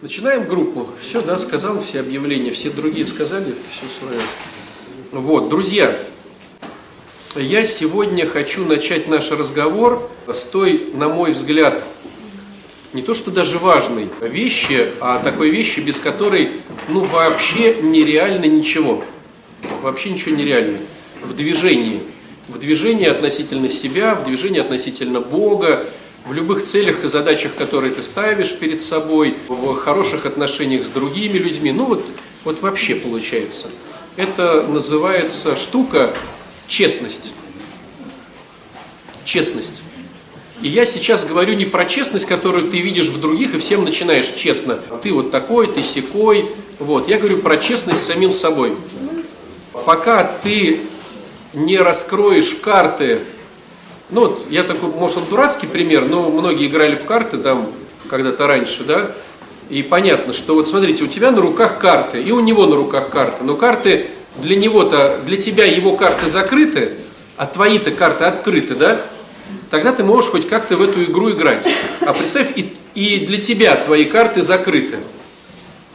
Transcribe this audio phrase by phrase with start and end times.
[0.00, 0.86] Начинаем группу.
[1.02, 4.20] Все, да, сказал все объявления, все другие сказали все свое.
[5.10, 5.92] Вот, друзья,
[7.34, 11.82] я сегодня хочу начать наш разговор с той, на мой взгляд,
[12.92, 16.48] не то что даже важной вещи, а такой вещи, без которой,
[16.88, 19.02] ну, вообще нереально ничего.
[19.82, 20.78] Вообще ничего нереально.
[21.22, 22.02] В движении.
[22.46, 25.84] В движении относительно себя, в движении относительно Бога,
[26.28, 31.38] в любых целях и задачах, которые ты ставишь перед собой, в хороших отношениях с другими
[31.38, 31.72] людьми.
[31.72, 32.04] Ну вот,
[32.44, 33.68] вот вообще получается.
[34.16, 36.14] Это называется штука
[36.66, 37.32] честность.
[39.24, 39.82] Честность.
[40.60, 44.28] И я сейчас говорю не про честность, которую ты видишь в других, и всем начинаешь
[44.28, 44.78] честно.
[45.02, 46.46] Ты вот такой, ты секой.
[46.78, 47.08] Вот.
[47.08, 48.74] Я говорю про честность с самим собой.
[49.86, 50.80] Пока ты
[51.54, 53.20] не раскроешь карты
[54.10, 57.68] ну вот, я такой, может, он дурацкий пример, но многие играли в карты там
[58.08, 59.10] когда-то раньше, да,
[59.68, 63.10] и понятно, что вот смотрите, у тебя на руках карты, и у него на руках
[63.10, 64.06] карты, но карты
[64.38, 66.92] для него-то, для тебя его карты закрыты,
[67.36, 69.00] а твои-то карты открыты, да,
[69.70, 71.68] тогда ты можешь хоть как-то в эту игру играть.
[72.00, 74.98] А представь, и, и для тебя твои карты закрыты.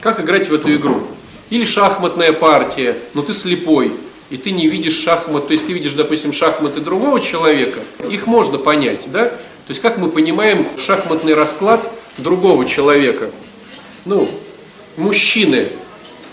[0.02, 1.02] Как играть в эту игру?
[1.50, 3.92] Или шахматная партия, но ты слепой,
[4.34, 8.58] и ты не видишь шахмат, то есть ты видишь, допустим, шахматы другого человека, их можно
[8.58, 9.26] понять, да?
[9.26, 13.30] То есть как мы понимаем шахматный расклад другого человека?
[14.06, 14.28] Ну,
[14.98, 15.68] мужчины,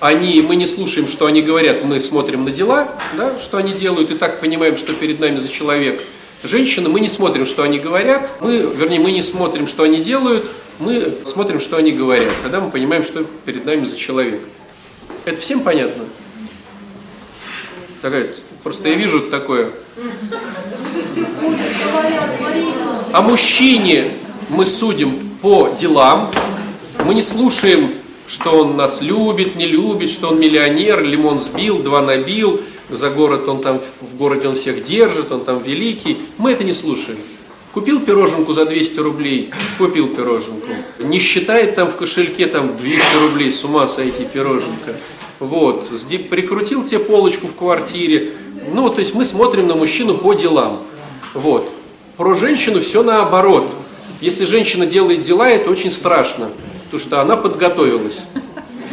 [0.00, 4.10] они, мы не слушаем, что они говорят, мы смотрим на дела, да, что они делают,
[4.10, 6.02] и так понимаем, что перед нами за человек.
[6.42, 10.46] Женщины, мы не смотрим, что они говорят, мы, вернее, мы не смотрим, что они делают,
[10.78, 12.32] мы смотрим, что они говорят.
[12.42, 14.40] Тогда мы понимаем, что перед нами за человек.
[15.26, 16.04] Это всем понятно?
[18.02, 18.28] Такая,
[18.62, 19.70] просто я вижу такое.
[23.12, 24.12] О мужчине
[24.48, 26.30] мы судим по делам,
[27.04, 27.90] мы не слушаем,
[28.26, 33.46] что он нас любит, не любит, что он миллионер, лимон сбил, два набил, за город
[33.48, 36.18] он там, в городе он всех держит, он там великий.
[36.38, 37.18] Мы это не слушаем.
[37.72, 40.68] Купил пироженку за 200 рублей, купил пироженку.
[41.00, 44.94] Не считает там в кошельке там 200 рублей, с ума сойти пироженка
[45.40, 45.90] вот,
[46.30, 48.32] прикрутил тебе полочку в квартире.
[48.72, 50.80] Ну, то есть мы смотрим на мужчину по делам.
[51.34, 51.68] Вот.
[52.16, 53.70] Про женщину все наоборот.
[54.20, 56.50] Если женщина делает дела, это очень страшно,
[56.84, 58.24] потому что она подготовилась.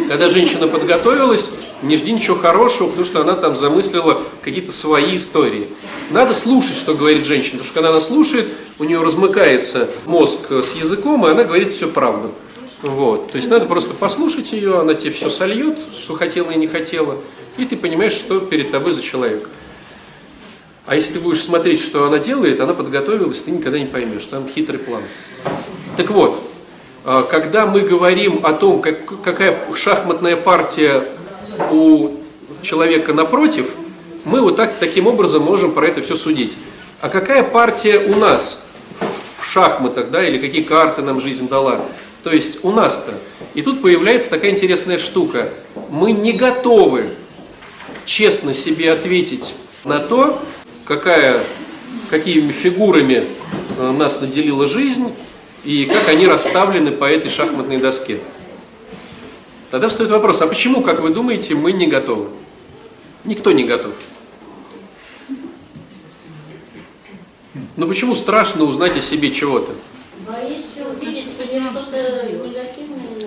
[0.08, 5.68] Когда женщина подготовилась, не жди ничего хорошего, потому что она там замыслила какие-то свои истории.
[6.12, 8.48] Надо слушать, что говорит женщина, потому что когда она слушает,
[8.80, 12.32] у нее размыкается мозг с языком, и она говорит всю правду.
[12.82, 13.32] Вот.
[13.32, 17.18] То есть надо просто послушать ее, она тебе все сольет, что хотела и не хотела,
[17.58, 19.50] и ты понимаешь, что перед тобой за человек.
[20.86, 24.48] А если ты будешь смотреть, что она делает, она подготовилась, ты никогда не поймешь, там
[24.48, 25.02] хитрый план.
[25.98, 26.42] Так вот,
[27.04, 31.04] а, когда мы говорим о том, как, какая шахматная партия
[31.72, 32.12] у
[32.62, 33.74] человека напротив,
[34.24, 36.58] мы вот так, таким образом можем про это все судить.
[37.02, 38.66] А какая партия у нас
[39.40, 41.82] в шахматах, да, или какие карты нам жизнь дала?
[42.28, 43.14] То есть у нас-то.
[43.54, 45.54] И тут появляется такая интересная штука.
[45.90, 47.06] Мы не готовы
[48.04, 49.56] честно себе ответить
[49.86, 50.38] на то,
[50.84, 51.42] какая,
[52.10, 53.26] какими фигурами
[53.78, 55.10] э, нас наделила жизнь
[55.64, 58.20] и как они расставлены по этой шахматной доске.
[59.72, 62.28] Тогда встает вопрос, а почему, как вы думаете, мы не готовы?
[63.24, 63.94] Никто не готов.
[67.54, 69.72] Но ну почему страшно узнать о себе чего-то?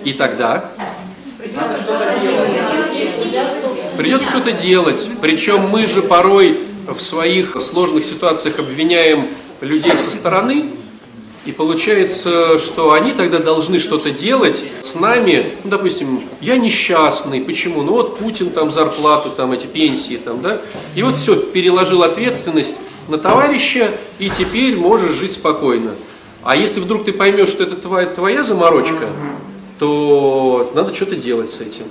[0.03, 0.71] И тогда
[3.97, 5.09] придется что-то делать.
[5.21, 6.57] Причем мы же порой
[6.87, 9.27] в своих сложных ситуациях обвиняем
[9.61, 10.65] людей со стороны,
[11.45, 15.43] и получается, что они тогда должны что-то делать с нами.
[15.63, 17.41] Ну, допустим, я несчастный.
[17.41, 17.81] Почему?
[17.81, 20.61] Ну вот Путин там зарплату, там эти пенсии, там, да.
[20.95, 22.75] И вот все, переложил ответственность
[23.07, 25.91] на товарища, и теперь можешь жить спокойно.
[26.43, 29.07] А если вдруг ты поймешь, что это твоя, твоя заморочка,
[29.81, 31.85] то надо что-то делать с этим.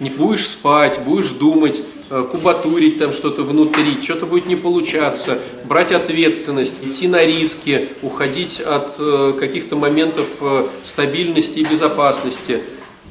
[0.00, 5.92] Не будешь спать, будешь думать, э, кубатурить там что-то внутри, что-то будет не получаться, брать
[5.92, 12.60] ответственность, идти на риски, уходить от э, каких-то моментов э, стабильности и безопасности.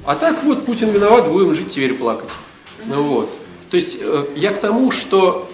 [0.04, 2.32] А так вот, Путин виноват, будем жить теперь плакать.
[2.84, 3.30] Ну вот.
[3.72, 4.00] То есть
[4.36, 5.50] я к тому, что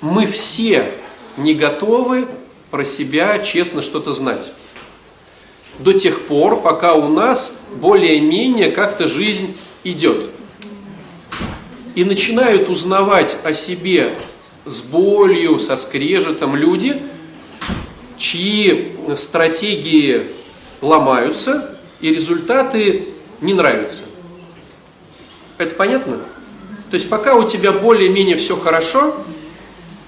[0.00, 0.90] мы все
[1.36, 2.26] не готовы
[2.72, 4.50] про себя честно что-то знать
[5.78, 10.30] до тех пор, пока у нас более-менее как-то жизнь идет.
[11.94, 14.14] И начинают узнавать о себе
[14.64, 17.02] с болью, со скрежетом люди,
[18.16, 20.22] чьи стратегии
[20.80, 23.08] ломаются, и результаты
[23.40, 24.02] не нравится.
[25.58, 26.18] Это понятно?
[26.90, 29.14] То есть пока у тебя более-менее все хорошо,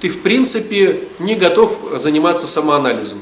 [0.00, 3.20] ты в принципе не готов заниматься самоанализом.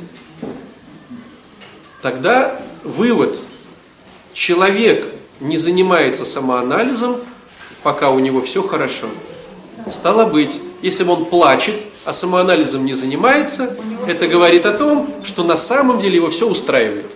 [2.03, 3.39] Тогда вывод.
[4.35, 5.07] Человек
[5.41, 7.17] не занимается самоанализом,
[7.85, 9.07] пока у него все хорошо.
[9.89, 13.77] Стало быть, если он плачет, а самоанализом не занимается,
[14.09, 17.07] это говорит о том, что на самом деле его все устраивает.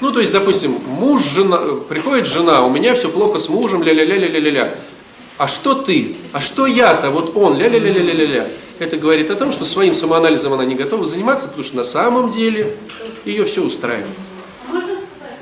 [0.00, 1.58] Ну, то есть, допустим, муж, жена,
[1.88, 4.74] приходит жена, у меня все плохо с мужем, ля-ля-ля-ля-ля-ля.
[5.38, 6.16] А что ты?
[6.32, 7.10] А что я-то?
[7.10, 8.46] Вот он, ля-ля-ля-ля-ля-ля.
[8.82, 12.32] Это говорит о том, что своим самоанализом она не готова заниматься, потому что на самом
[12.32, 12.76] деле
[13.24, 14.08] ее все устраивает.
[14.66, 15.38] Можно сказать?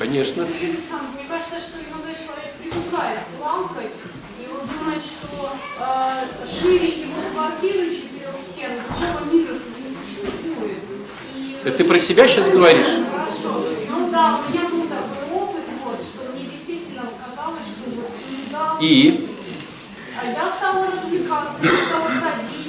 [0.00, 0.42] Конечно.
[0.42, 3.92] Мне кажется, что иногда человек привыкает плавать,
[4.40, 10.78] и он думает, что э, шире его квартиры четырех стен, другого мира не существует.
[11.36, 12.98] И Это ты про себя сейчас говоришь?
[13.12, 13.64] Хорошо.
[13.90, 18.76] Ну да, у меня был такой опыт, вот, что мне действительно казалось, что вот иногда...
[18.80, 19.28] И?
[20.20, 22.61] А я стала развлекаться, я стала ходить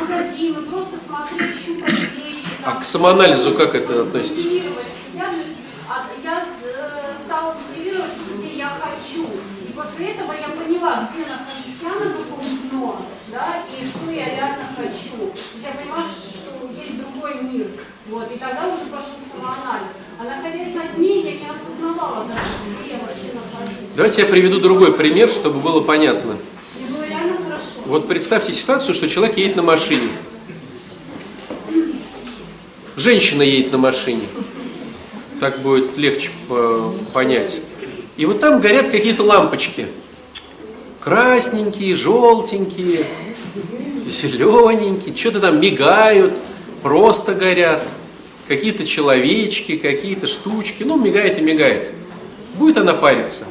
[0.00, 2.46] магазины, просто смотреть, щупать вещи.
[2.64, 4.42] А там, к самоанализу как это относится?
[4.42, 5.30] себя,
[5.88, 9.26] а я э, стала мотивировать, где я хочу.
[9.68, 12.40] И после этого я поняла, где нахожусь я на каком
[12.70, 15.32] дно, да, и что я реально хочу.
[15.62, 17.66] Я поняла, что есть другой мир.
[18.08, 19.92] Вот, и тогда уже пошел самоанализ.
[20.18, 22.40] А находясь на дне, я не осознавала даже,
[22.80, 23.94] где я вообще нахожусь.
[23.96, 26.36] Давайте я приведу другой пример, чтобы было понятно.
[26.78, 27.81] И было реально хорошо.
[27.92, 30.08] Вот представьте ситуацию, что человек едет на машине.
[32.96, 34.22] Женщина едет на машине.
[35.40, 36.30] Так будет легче
[37.12, 37.60] понять.
[38.16, 39.88] И вот там горят какие-то лампочки.
[41.00, 43.04] Красненькие, желтенькие,
[44.06, 46.32] зелененькие, что-то там мигают,
[46.82, 47.86] просто горят.
[48.48, 50.82] Какие-то человечки, какие-то штучки.
[50.82, 51.92] Ну, мигает и мигает.
[52.54, 53.48] Будет она париться?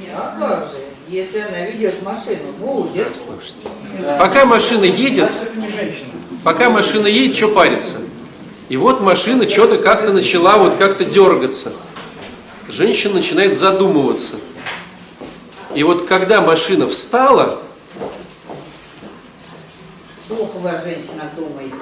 [0.00, 0.68] Не, а?
[1.12, 3.14] Если она ведет машину, будет.
[3.14, 3.68] Слушайте.
[4.18, 5.30] Пока машина едет,
[6.42, 7.96] пока машина едет, что парится?
[8.70, 11.70] И вот машина что-то как-то начала вот как-то дергаться.
[12.70, 14.36] Женщина начинает задумываться.
[15.74, 17.58] И вот когда машина встала,
[20.28, 21.74] Плохо вы о женщинах думаете.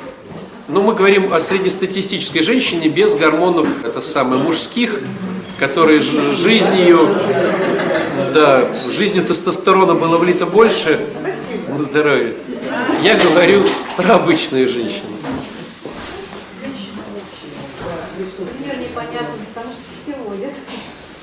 [0.66, 4.98] ну мы говорим о среднестатистической женщине без гормонов, это самое, мужских,
[5.60, 6.98] которые ж- жизнью,
[8.34, 11.00] да, жизнью тестостерона было влито больше
[11.68, 12.34] на здоровье.
[13.02, 13.64] Я говорю
[13.96, 15.08] про обычную женщину.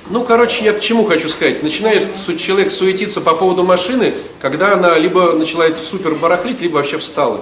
[0.09, 1.63] Ну, короче, я к чему хочу сказать.
[1.63, 2.07] Начинает
[2.37, 7.41] человек суетиться по поводу машины, когда она либо начинает супер барахлить, либо вообще встала.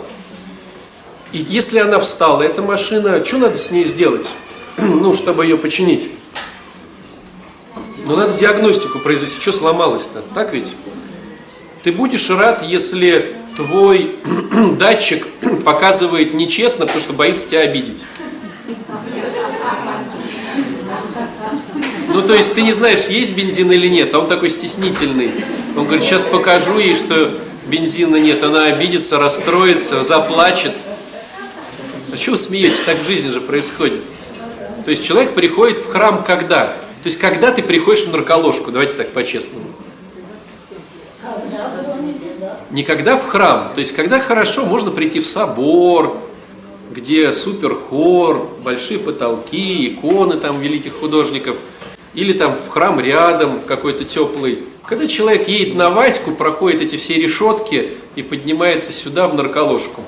[1.31, 4.25] И если она встала, эта машина, что надо с ней сделать?
[4.77, 6.09] ну, чтобы ее починить?
[8.05, 10.75] Ну, надо диагностику произвести, что сломалось-то, так ведь?
[11.81, 13.25] Ты будешь рад, если
[13.55, 14.15] твой
[14.77, 15.25] датчик
[15.65, 18.05] показывает нечестно, потому что боится тебя обидеть.
[22.09, 25.31] Ну, то есть ты не знаешь, есть бензин или нет, а он такой стеснительный.
[25.75, 27.35] Он говорит, сейчас покажу ей, что
[27.65, 28.43] бензина нет.
[28.43, 30.73] Она обидится, расстроится, заплачет.
[32.13, 32.81] А чего вы смеетесь?
[32.81, 34.01] Так в жизни же происходит.
[34.85, 36.84] То есть человек приходит в храм когда?
[37.05, 38.71] То есть когда ты приходишь в нарколожку?
[38.71, 39.67] Давайте так по-честному.
[42.71, 43.71] Никогда в храм.
[43.71, 46.17] То есть когда хорошо, можно прийти в собор,
[46.89, 51.57] где супер хор, большие потолки, иконы там великих художников,
[52.15, 54.63] или там в храм рядом какой-то теплый.
[54.83, 60.01] Когда человек едет на Ваську, проходит эти все решетки и поднимается сюда в нарколожку.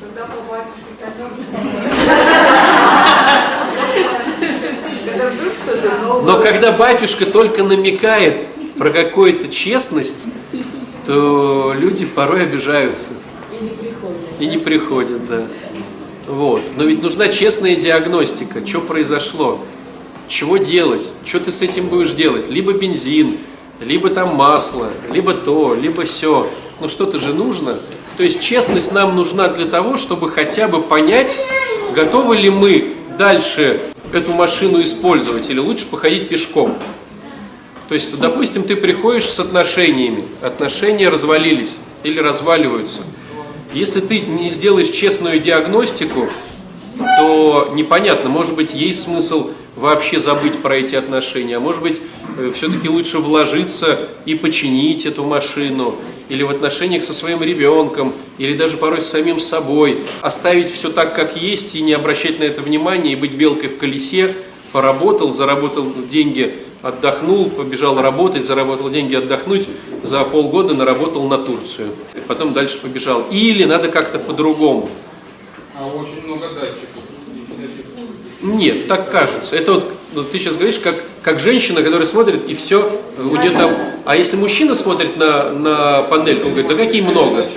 [0.00, 0.82] Когда по батюшке
[5.12, 6.01] Когда вдруг что-то новое.
[6.20, 10.26] Но когда батюшка только намекает про какую-то честность,
[11.06, 13.14] то люди порой обижаются.
[13.52, 14.16] И не приходят.
[14.40, 15.46] И не приходят, да.
[16.26, 16.62] Вот.
[16.76, 18.66] Но ведь нужна честная диагностика.
[18.66, 19.58] Что произошло?
[20.28, 21.14] Чего делать?
[21.24, 22.48] Что ты с этим будешь делать?
[22.48, 23.36] Либо бензин,
[23.80, 26.48] либо там масло, либо то, либо все.
[26.80, 27.76] Ну что-то же нужно.
[28.16, 31.36] То есть честность нам нужна для того, чтобы хотя бы понять,
[31.94, 33.80] готовы ли мы дальше
[34.12, 36.76] эту машину использовать или лучше походить пешком.
[37.88, 43.00] То есть, допустим, ты приходишь с отношениями, отношения развалились или разваливаются.
[43.74, 46.28] Если ты не сделаешь честную диагностику,
[47.18, 52.00] то непонятно, может быть, есть смысл вообще забыть про эти отношения, а может быть,
[52.54, 55.94] все-таки лучше вложиться и починить эту машину,
[56.32, 61.14] или в отношениях со своим ребенком, или даже порой с самим собой, оставить все так,
[61.14, 64.34] как есть, и не обращать на это внимания, и быть белкой в колесе,
[64.72, 69.68] поработал, заработал деньги, отдохнул, побежал работать, заработал деньги отдохнуть,
[70.02, 71.90] за полгода наработал на Турцию.
[72.26, 73.26] Потом дальше побежал.
[73.30, 74.88] Или надо как-то по-другому.
[75.78, 77.01] А очень много датчиков.
[78.42, 79.56] Нет, так кажется.
[79.56, 83.50] Это вот, вот ты сейчас говоришь, как, как женщина, которая смотрит, и все, у нее
[83.50, 83.72] там...
[84.04, 87.48] А если мужчина смотрит на, на панель, он говорит, да какие много.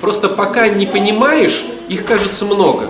[0.00, 2.88] Просто пока не понимаешь, их кажется много.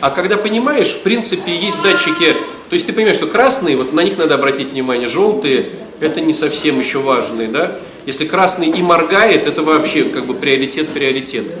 [0.00, 2.34] А когда понимаешь, в принципе, есть датчики,
[2.68, 5.64] то есть ты понимаешь, что красные, вот на них надо обратить внимание, желтые,
[6.00, 7.72] это не совсем еще важные, да?
[8.06, 11.52] Если красный и моргает, это вообще как бы приоритет, приоритет.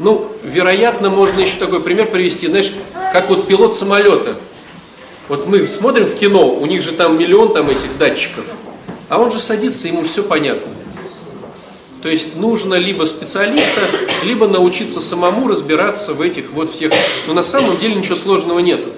[0.00, 2.72] Ну, вероятно, можно еще такой пример привести, знаешь,
[3.12, 4.34] как вот пилот самолета.
[5.28, 8.44] Вот мы смотрим в кино, у них же там миллион там этих датчиков,
[9.10, 10.72] а он же садится, ему все понятно.
[12.02, 13.82] То есть нужно либо специалиста,
[14.24, 16.92] либо научиться самому разбираться в этих вот всех.
[17.26, 18.88] Но на самом деле ничего сложного нету.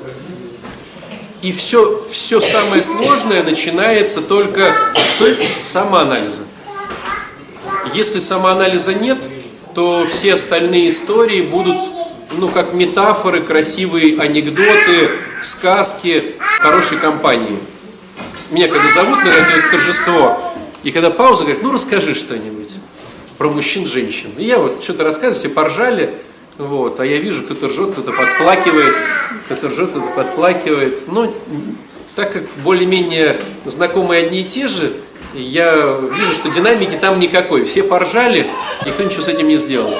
[1.42, 5.20] И все, все самое сложное начинается только с
[5.62, 6.42] самоанализа.
[7.92, 9.18] Если самоанализа нет,
[9.74, 11.76] то все остальные истории будут,
[12.32, 15.10] ну, как метафоры, красивые анекдоты,
[15.42, 17.58] сказки хорошей компании.
[18.50, 20.38] Меня когда зовут на это торжество,
[20.82, 22.78] и когда пауза говорит, ну, расскажи что-нибудь
[23.38, 24.30] про мужчин, женщин.
[24.36, 26.14] И я вот что-то рассказываю, все поржали,
[26.58, 28.94] вот, а я вижу, кто-то ржет, кто-то подплакивает,
[29.46, 31.08] кто-то ржет, кто-то подплакивает.
[31.08, 31.32] Но
[32.14, 34.92] так как более-менее знакомые одни и те же,
[35.34, 37.64] я вижу, что динамики там никакой.
[37.64, 38.50] Все поржали,
[38.84, 39.92] никто ничего с этим не сделал.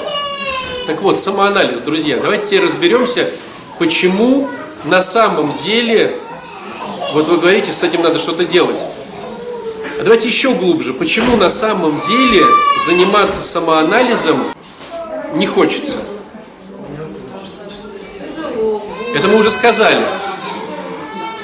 [0.86, 2.18] Так вот, самоанализ, друзья.
[2.18, 3.30] Давайте теперь разберемся,
[3.78, 4.48] почему
[4.84, 6.16] на самом деле,
[7.12, 8.84] вот вы говорите, с этим надо что-то делать.
[10.00, 10.92] А давайте еще глубже.
[10.92, 12.44] Почему на самом деле
[12.84, 14.52] заниматься самоанализом
[15.34, 16.00] не хочется?
[19.14, 20.04] Это мы уже сказали.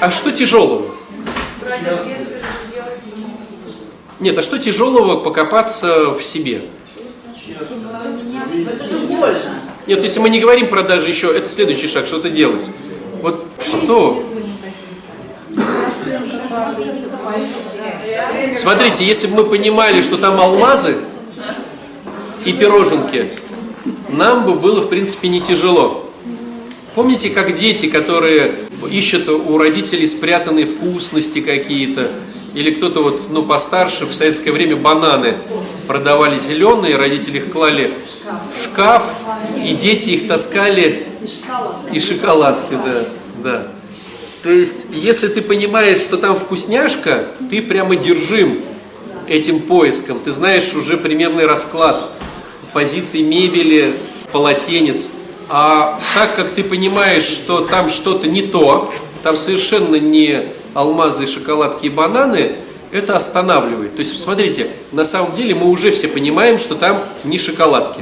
[0.01, 0.85] А что тяжелого?
[4.19, 6.61] Нет, а что тяжелого покопаться в себе?
[9.87, 12.69] Нет, если мы не говорим про даже еще, это следующий шаг, что-то делать.
[13.21, 14.23] Вот что?
[18.55, 20.97] Смотрите, если бы мы понимали, что там алмазы
[22.43, 23.29] и пироженки,
[24.09, 26.09] нам бы было, в принципе, не тяжело.
[26.95, 28.55] Помните, как дети, которые
[28.91, 32.09] ищут у родителей спрятанные вкусности какие-то,
[32.53, 35.35] или кто-то вот, ну, постарше, в советское время бананы
[35.87, 37.91] продавали зеленые, родители их клали
[38.53, 39.03] в шкаф,
[39.63, 41.05] и дети их таскали,
[41.91, 43.05] и шоколадки, да,
[43.43, 43.67] да.
[44.43, 48.61] То есть, если ты понимаешь, что там вкусняшка, ты прямо держим
[49.27, 50.19] этим поиском.
[50.19, 52.09] Ты знаешь уже примерный расклад
[52.73, 53.93] позиций мебели,
[54.31, 55.11] полотенец.
[55.49, 60.43] А так как ты понимаешь, что там что-то не то, там совершенно не
[60.79, 62.55] алмазы, шоколадки и бананы,
[62.91, 63.95] это останавливает.
[63.95, 68.01] То есть, смотрите, на самом деле мы уже все понимаем, что там не шоколадки.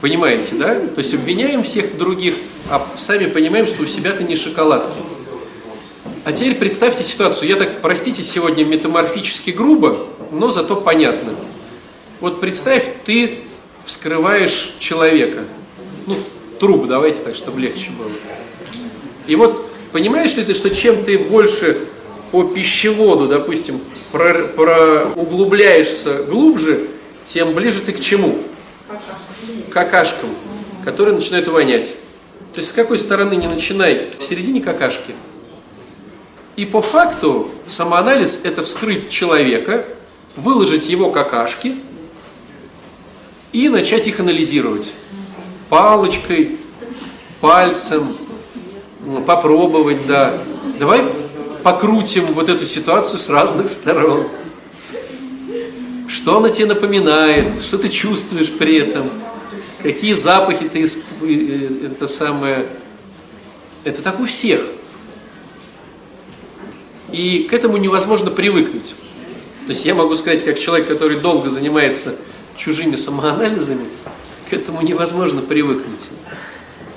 [0.00, 0.74] Понимаете, да?
[0.74, 2.34] То есть обвиняем всех других,
[2.70, 4.98] а сами понимаем, что у себя-то не шоколадки.
[6.24, 7.48] А теперь представьте ситуацию.
[7.48, 11.32] Я так, простите, сегодня метаморфически грубо, но зато понятно.
[12.20, 13.40] Вот представь, ты
[13.84, 15.40] вскрываешь человека.
[16.06, 16.18] Ну,
[16.58, 18.10] труп, давайте так, чтобы легче было.
[19.26, 21.78] И вот понимаешь ли ты, что чем ты больше
[22.30, 23.80] по пищеводу, допустим,
[24.12, 26.88] про, про углубляешься глубже,
[27.24, 28.38] тем ближе ты к чему?
[29.70, 30.30] Какашкам,
[30.84, 31.94] которые начинают вонять.
[32.54, 35.14] То есть с какой стороны не начинай, в середине какашки.
[36.56, 39.84] И по факту самоанализ это вскрыть человека,
[40.36, 41.76] выложить его какашки
[43.52, 44.92] и начать их анализировать.
[45.68, 46.58] Палочкой,
[47.40, 48.16] пальцем,
[49.26, 50.38] попробовать, да.
[50.78, 51.04] Давай
[51.62, 54.28] покрутим вот эту ситуацию с разных сторон.
[56.08, 59.08] Что она тебе напоминает, что ты чувствуешь при этом,
[59.82, 61.04] какие запахи ты исп...
[61.22, 62.66] это самое.
[63.84, 64.60] Это так у всех.
[67.12, 68.94] И к этому невозможно привыкнуть.
[69.66, 72.16] То есть я могу сказать, как человек, который долго занимается
[72.56, 73.84] чужими самоанализами,
[74.48, 76.08] к этому невозможно привыкнуть.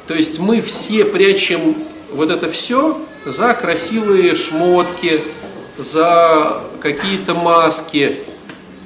[0.07, 1.75] То есть мы все прячем
[2.13, 5.21] вот это все за красивые шмотки,
[5.77, 8.15] за какие-то маски,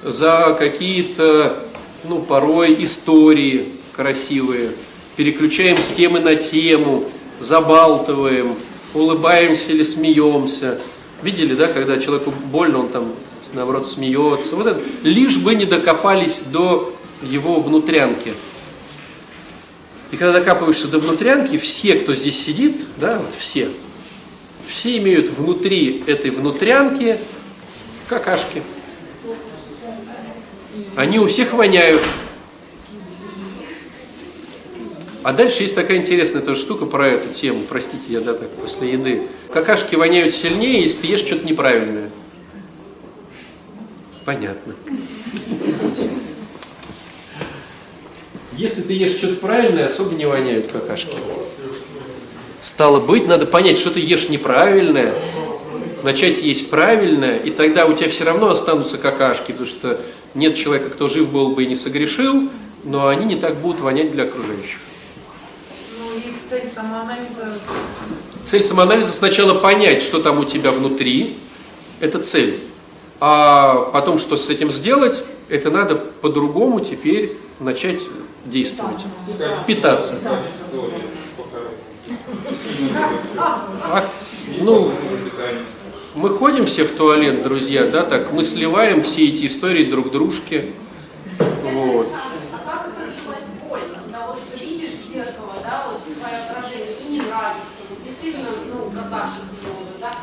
[0.04, 1.64] за какие-то,
[2.04, 4.70] ну, порой истории красивые.
[5.16, 7.04] Переключаем с темы на тему,
[7.40, 8.56] забалтываем,
[8.94, 10.80] улыбаемся или смеемся.
[11.24, 13.12] Видели, да, когда человеку больно, он там,
[13.54, 14.56] наоборот, смеется.
[14.56, 16.94] Вот это, лишь бы не докопались до
[17.24, 18.34] его внутрянки.
[20.12, 23.70] И когда докапываешься до внутрянки, все, кто здесь сидит, да, вот все,
[24.68, 27.18] все имеют внутри этой внутрянки
[28.08, 28.64] какашки.
[30.96, 32.02] Они у всех воняют.
[35.24, 37.62] А дальше есть такая интересная тоже штука про эту тему.
[37.68, 39.28] Простите, я да так после еды.
[39.52, 42.10] Какашки воняют сильнее, если ты ешь что-то неправильное.
[44.24, 44.74] Понятно.
[48.58, 51.16] Если ты ешь что-то правильное, особо не воняют какашки.
[52.62, 55.14] Стало быть, надо понять, что ты ешь неправильное,
[56.02, 60.02] начать есть правильное, и тогда у тебя все равно останутся какашки, потому что
[60.34, 62.50] нет человека, кто жив был бы и не согрешил,
[62.84, 64.80] но они не так будут вонять для окружающих.
[68.44, 71.38] Цель самоанализа сначала понять, что там у тебя внутри,
[72.00, 72.60] это цель.
[73.20, 78.02] А потом, что с этим сделать, это надо по-другому теперь начать
[78.50, 79.06] действовать.
[79.66, 80.16] Питаться.
[83.38, 84.06] А,
[84.60, 84.92] ну,
[86.16, 90.72] мы ходим все в туалет, друзья, да, так мы сливаем все эти истории друг дружке.
[91.74, 92.08] Вот.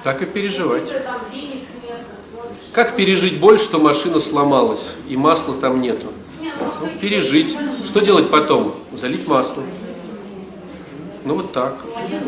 [0.02, 0.92] Так и переживать.
[2.72, 6.08] Как пережить боль, что машина сломалась и масла там нету?
[6.40, 7.56] Не, ну, пережить.
[7.84, 8.74] Что делать потом?
[8.92, 9.62] Залить масло.
[11.24, 11.84] Ну вот так.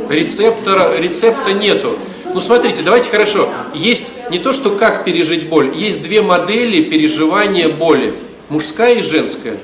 [0.08, 1.98] Рецептора, рецепта нету.
[2.32, 3.48] Ну смотрите, давайте хорошо.
[3.75, 8.14] Есть не то, что как пережить боль, есть две модели переживания боли.
[8.48, 9.58] Мужская и женская.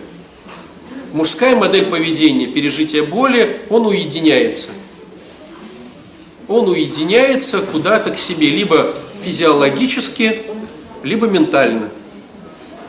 [1.13, 4.69] Мужская модель поведения, пережития боли, он уединяется.
[6.49, 10.43] Он уединяется куда-то к себе, либо физиологически,
[11.03, 11.91] либо ментально.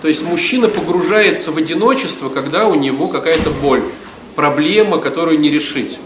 [0.04, 3.82] То есть мужчина погружается в одиночество, когда у него какая-то боль,
[4.36, 5.98] проблема, которую не решить.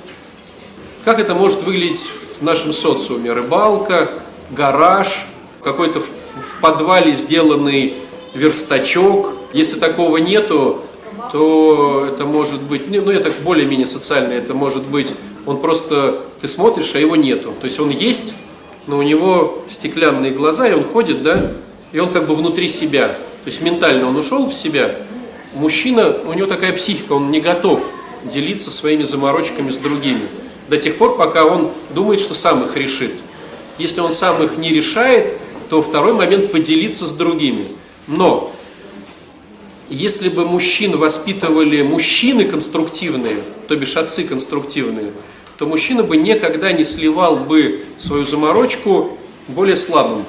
[1.03, 3.33] Как это может выглядеть в нашем социуме?
[3.33, 4.11] Рыбалка,
[4.51, 5.25] гараж,
[5.63, 6.11] какой-то в,
[6.61, 7.95] подвале сделанный
[8.35, 9.33] верстачок.
[9.51, 10.83] Если такого нету,
[11.31, 15.15] то это может быть, ну это более-менее социально, это может быть,
[15.47, 17.51] он просто, ты смотришь, а его нету.
[17.59, 18.35] То есть он есть,
[18.85, 21.51] но у него стеклянные глаза, и он ходит, да,
[21.91, 23.07] и он как бы внутри себя.
[23.07, 24.95] То есть ментально он ушел в себя.
[25.53, 27.91] Мужчина, у него такая психика, он не готов
[28.25, 30.27] делиться своими заморочками с другими.
[30.69, 33.13] До тех пор, пока он думает, что сам их решит.
[33.77, 35.33] Если он сам их не решает,
[35.69, 37.65] то второй момент поделиться с другими.
[38.07, 38.51] Но
[39.89, 45.11] если бы мужчин воспитывали мужчины конструктивные, то бишь отцы конструктивные,
[45.57, 50.25] то мужчина бы никогда не сливал бы свою заморочку более слабым.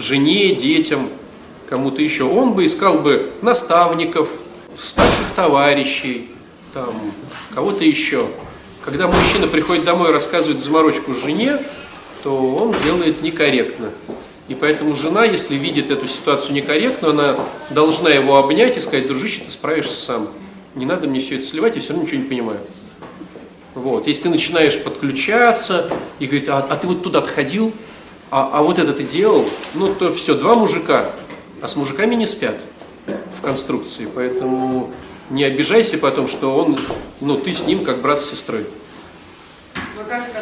[0.00, 1.08] Жене, детям,
[1.68, 2.24] кому-то еще.
[2.24, 4.28] Он бы искал бы наставников,
[4.76, 6.30] старших товарищей,
[6.72, 6.94] там,
[7.54, 8.26] кого-то еще.
[8.82, 11.58] Когда мужчина приходит домой и рассказывает заморочку жене,
[12.22, 13.90] то он делает некорректно.
[14.48, 17.36] И поэтому жена, если видит эту ситуацию некорректно, она
[17.68, 20.28] должна его обнять и сказать, дружище, ты справишься сам.
[20.74, 22.60] Не надо мне все это сливать, я все равно ничего не понимаю.
[23.74, 24.06] Вот.
[24.06, 27.72] Если ты начинаешь подключаться и говорить, а, а ты вот туда отходил,
[28.30, 31.10] а, а вот это ты делал, ну то все, два мужика,
[31.62, 32.56] а с мужиками не спят
[33.36, 34.92] в конструкции, поэтому
[35.30, 36.78] не обижайся потом, что он,
[37.20, 38.66] ну ты с ним как брат с сестрой.
[39.96, 40.40] Ну, должна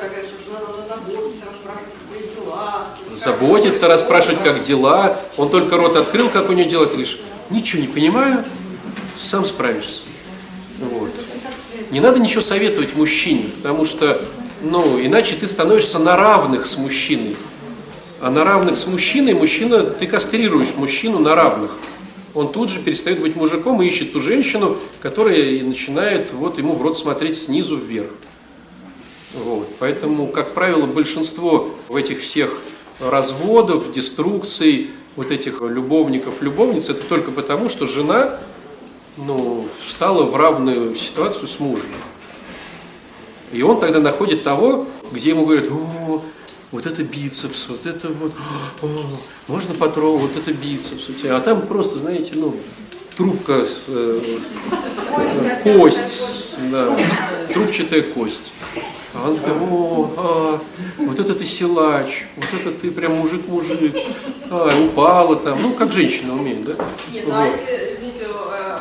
[3.18, 5.20] заботиться, расспрашивать, как дела.
[5.36, 7.18] Он только рот открыл, как у него дела, ты говоришь,
[7.50, 8.44] ничего не понимаю,
[9.16, 10.02] сам справишься.
[10.78, 11.10] Вот.
[11.90, 14.22] Не надо ничего советовать мужчине, потому что,
[14.62, 17.36] ну, иначе ты становишься на равных с мужчиной.
[18.20, 21.78] А на равных с мужчиной мужчина, ты кастрируешь мужчину на равных.
[22.34, 26.82] Он тут же перестает быть мужиком и ищет ту женщину, которая начинает вот ему в
[26.82, 28.10] рот смотреть снизу вверх.
[29.34, 29.68] Вот.
[29.78, 32.58] Поэтому, как правило, большинство в этих всех
[33.00, 38.38] разводов, деструкций, вот этих любовников, любовниц, это только потому, что жена
[39.16, 41.88] ну, встала в равную ситуацию с мужем.
[43.52, 46.22] И он тогда находит того, где ему говорят, о,
[46.70, 48.32] вот это бицепс, вот это вот,
[48.82, 48.86] о,
[49.48, 51.36] можно потрогать, вот это бицепс у тебя.
[51.36, 52.54] А там просто, знаете, ну,
[53.16, 54.20] трубка, э,
[55.16, 56.96] э, кость, да,
[57.52, 58.52] трубчатая кость.
[59.14, 60.60] А он такой, о, а,
[60.98, 63.96] вот это ты силач, вот это ты прям мужик-мужик,
[64.50, 66.74] а, упала там, ну, как женщина умеет, да?
[67.12, 67.56] Нет, ну а Вот.
[67.56, 68.78] если, извините, э,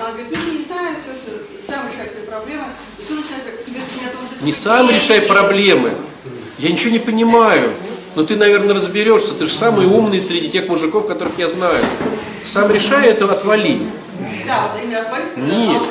[0.00, 2.64] она говорит, ну не знаю, все, все, сам решай свои проблемы.
[2.98, 5.94] И все начинается к тебе что Не ты сам решай проблемы.
[6.58, 7.70] Я ничего не понимаю.
[8.16, 9.34] Но ты, наверное, разберешься.
[9.34, 11.84] Ты же самый умный среди тех мужиков, которых я знаю.
[12.42, 13.80] Сам решай это, отвали.
[14.46, 15.82] Да, вот именно отвалиться, Нет.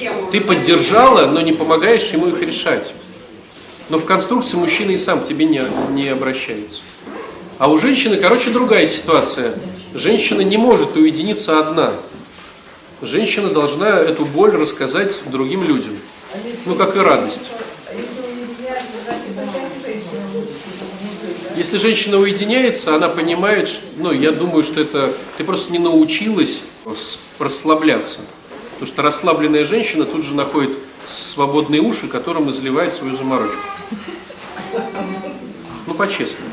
[0.00, 0.30] тема.
[0.30, 2.92] Ты поддержала, но не помогаешь ему их решать.
[3.88, 6.80] Но в конструкции мужчина и сам к тебе не, не обращается.
[7.58, 9.52] А у женщины, короче, другая ситуация.
[9.94, 11.92] Женщина не может уединиться одна.
[13.02, 15.96] Женщина должна эту боль рассказать другим людям.
[16.66, 17.40] Ну, как и радость.
[21.56, 26.62] Если женщина уединяется, она понимает, что, ну, я думаю, что это ты просто не научилась
[27.38, 28.20] расслабляться.
[28.72, 30.70] Потому что расслабленная женщина тут же находит
[31.06, 33.60] свободные уши, которым изливает свою заморочку.
[35.86, 36.50] Ну, по-честному.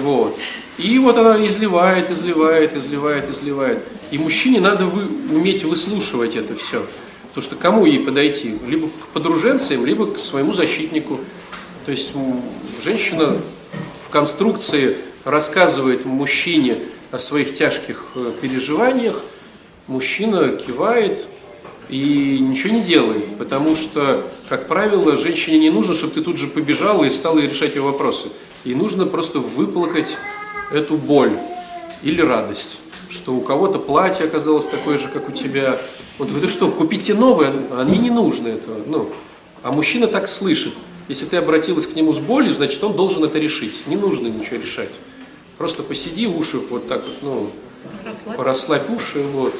[0.00, 0.36] Вот.
[0.82, 3.78] И вот она изливает, изливает, изливает, изливает.
[4.10, 6.84] И мужчине надо вы, уметь выслушивать это все.
[7.28, 8.58] Потому что кому ей подойти?
[8.66, 11.20] Либо к подруженцам, либо к своему защитнику.
[11.86, 12.12] То есть
[12.82, 13.36] женщина
[14.04, 16.78] в конструкции рассказывает мужчине
[17.12, 19.22] о своих тяжких э, переживаниях,
[19.86, 21.28] мужчина кивает
[21.88, 26.48] и ничего не делает, потому что, как правило, женщине не нужно, чтобы ты тут же
[26.48, 28.28] побежала и стала решать ее вопросы.
[28.64, 30.16] Ей нужно просто выплакать
[30.74, 31.32] эту боль
[32.02, 35.76] или радость, что у кого-то платье оказалось такое же, как у тебя.
[36.18, 37.52] Вот говорит, что, купите новое,
[37.86, 38.78] ей не нужно этого.
[38.86, 39.10] Ну,
[39.62, 40.74] а мужчина так слышит.
[41.08, 43.86] Если ты обратилась к нему с болью, значит, он должен это решить.
[43.86, 44.90] Не нужно ничего решать.
[45.58, 47.50] Просто посиди, уши вот так вот, ну,
[48.38, 49.54] расслабь уши, вот.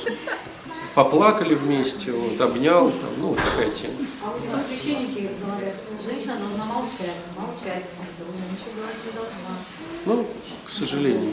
[0.94, 3.94] Поплакали вместе, вот, обнял, там, ну, вот такая тема.
[4.22, 9.56] А вот если священники говорят, что женщина должна молчать, молчать, смотрю, ничего говорить не должна.
[10.04, 10.26] Ну,
[10.66, 11.32] к сожалению.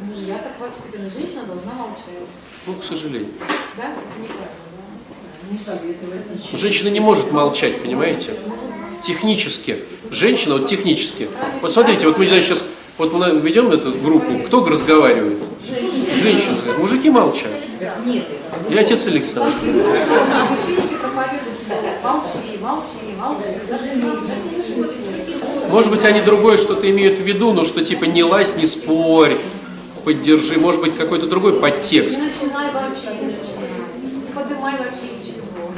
[0.00, 2.28] Мужья так воспитаны, женщина должна молчать.
[2.66, 3.32] Ну, к сожалению.
[3.76, 3.88] Да?
[3.88, 5.50] Это неправильно, да?
[5.50, 6.56] Не советовать ничего.
[6.56, 8.34] Женщина не может молчать, понимаете?
[9.02, 9.84] Технически.
[10.10, 11.28] Женщина, вот технически.
[11.60, 12.64] Вот смотрите, вот мы здесь сейчас,
[12.98, 15.38] вот мы ведем эту группу, кто разговаривает?
[16.14, 16.56] Женщины.
[16.56, 17.50] говорят, Мужики молчат.
[18.04, 18.24] Нет,
[18.70, 19.52] И отец Александр.
[25.70, 29.36] Может быть, они другое что-то имеют в виду, но что типа не лазь, не спорь,
[30.04, 30.58] поддержи.
[30.58, 32.18] Может быть, какой-то другой подтекст.
[32.18, 33.68] Начинай вообще, начинай.
[34.02, 35.70] Не поднимай вообще ничего.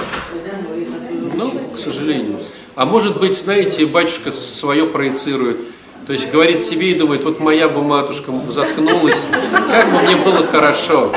[1.34, 2.38] Ну, к сожалению.
[2.76, 5.58] А может быть, знаете, батюшка свое проецирует.
[6.06, 9.26] То есть говорит тебе и думает, вот моя бы матушка заткнулась,
[9.68, 11.12] как бы мне было хорошо.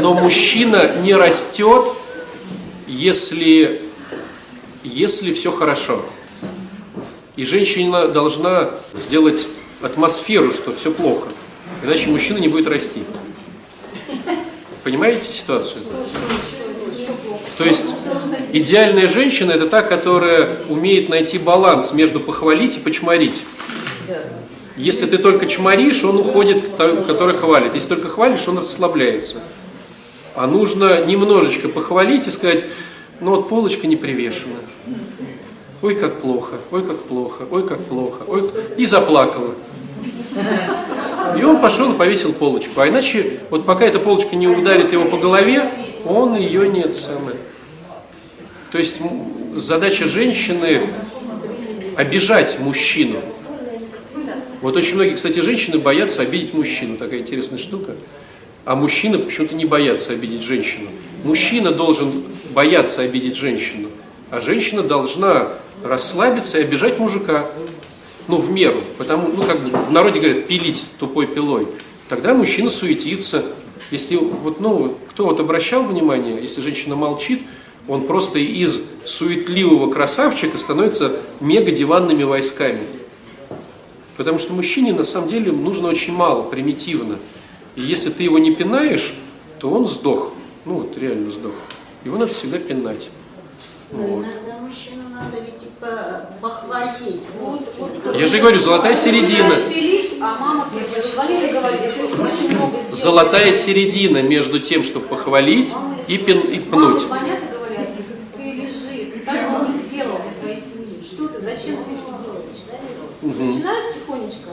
[0.00, 1.86] Но мужчина не растет,
[2.86, 3.82] если,
[4.82, 6.04] если все хорошо.
[7.36, 9.46] И женщина должна сделать
[9.82, 11.28] атмосферу, что все плохо.
[11.82, 13.02] Иначе мужчина не будет расти.
[14.84, 15.80] Понимаете ситуацию?
[17.58, 17.93] То есть
[18.58, 23.42] идеальная женщина это та, которая умеет найти баланс между похвалить и почморить.
[24.76, 27.74] Если ты только чморишь, он уходит к той, который хвалит.
[27.74, 29.36] Если только хвалишь, он расслабляется.
[30.34, 32.64] А нужно немножечко похвалить и сказать,
[33.20, 34.56] ну вот полочка не привешена.
[35.82, 38.22] Ой, как плохо, ой, как плохо, ой, как плохо.
[38.26, 39.54] Ой, и заплакала.
[41.38, 42.80] И он пошел и повесил полочку.
[42.80, 45.70] А иначе, вот пока эта полочка не ударит его по голове,
[46.04, 47.36] он ее не самое.
[48.74, 48.96] То есть
[49.54, 50.80] задача женщины
[51.94, 53.20] обижать мужчину.
[54.62, 56.96] Вот очень многие, кстати, женщины боятся обидеть мужчину.
[56.96, 57.94] Такая интересная штука.
[58.64, 60.88] А мужчины почему-то не боятся обидеть женщину.
[61.22, 63.90] Мужчина должен бояться обидеть женщину,
[64.32, 65.50] а женщина должна
[65.84, 67.46] расслабиться и обижать мужика.
[68.26, 68.82] Ну, в меру.
[68.98, 71.68] Потому, ну, как бы в народе говорят, пилить тупой пилой.
[72.08, 73.44] Тогда мужчина суетится.
[73.92, 77.40] Если, вот, ну, кто вот обращал внимание, если женщина молчит,
[77.88, 82.80] он просто из суетливого красавчика становится мега-диванными войсками.
[84.16, 87.18] Потому что мужчине на самом деле нужно очень мало, примитивно.
[87.76, 89.14] И если ты его не пинаешь,
[89.58, 90.32] то он сдох.
[90.64, 91.52] Ну вот реально сдох.
[92.04, 93.10] Его надо всегда пинать.
[93.90, 94.20] Вот.
[94.20, 97.22] Иногда мужчину надо ведь и по- похвалить.
[97.40, 99.54] Вот, вот, Я же говорю, золотая середина.
[99.68, 100.88] Пилить, а мама говорит.
[102.92, 105.74] Золотая середина между тем, чтобы похвалить
[106.08, 107.38] и, пин, и пнуть и говорят,
[108.36, 111.02] ты лежи, ты так много сделал для своей семьи.
[111.02, 112.60] Что ты, зачем ты еще делаешь?
[113.22, 114.50] Начинаешь тихонечко.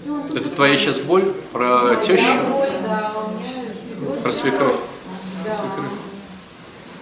[0.00, 2.24] Все, он тут Это твоя сейчас боль про Да, тещу?
[2.50, 4.22] боль, да, у меня свекровь.
[4.22, 4.76] Про свекровь.
[5.44, 5.50] Да.
[5.50, 5.86] Свекровь.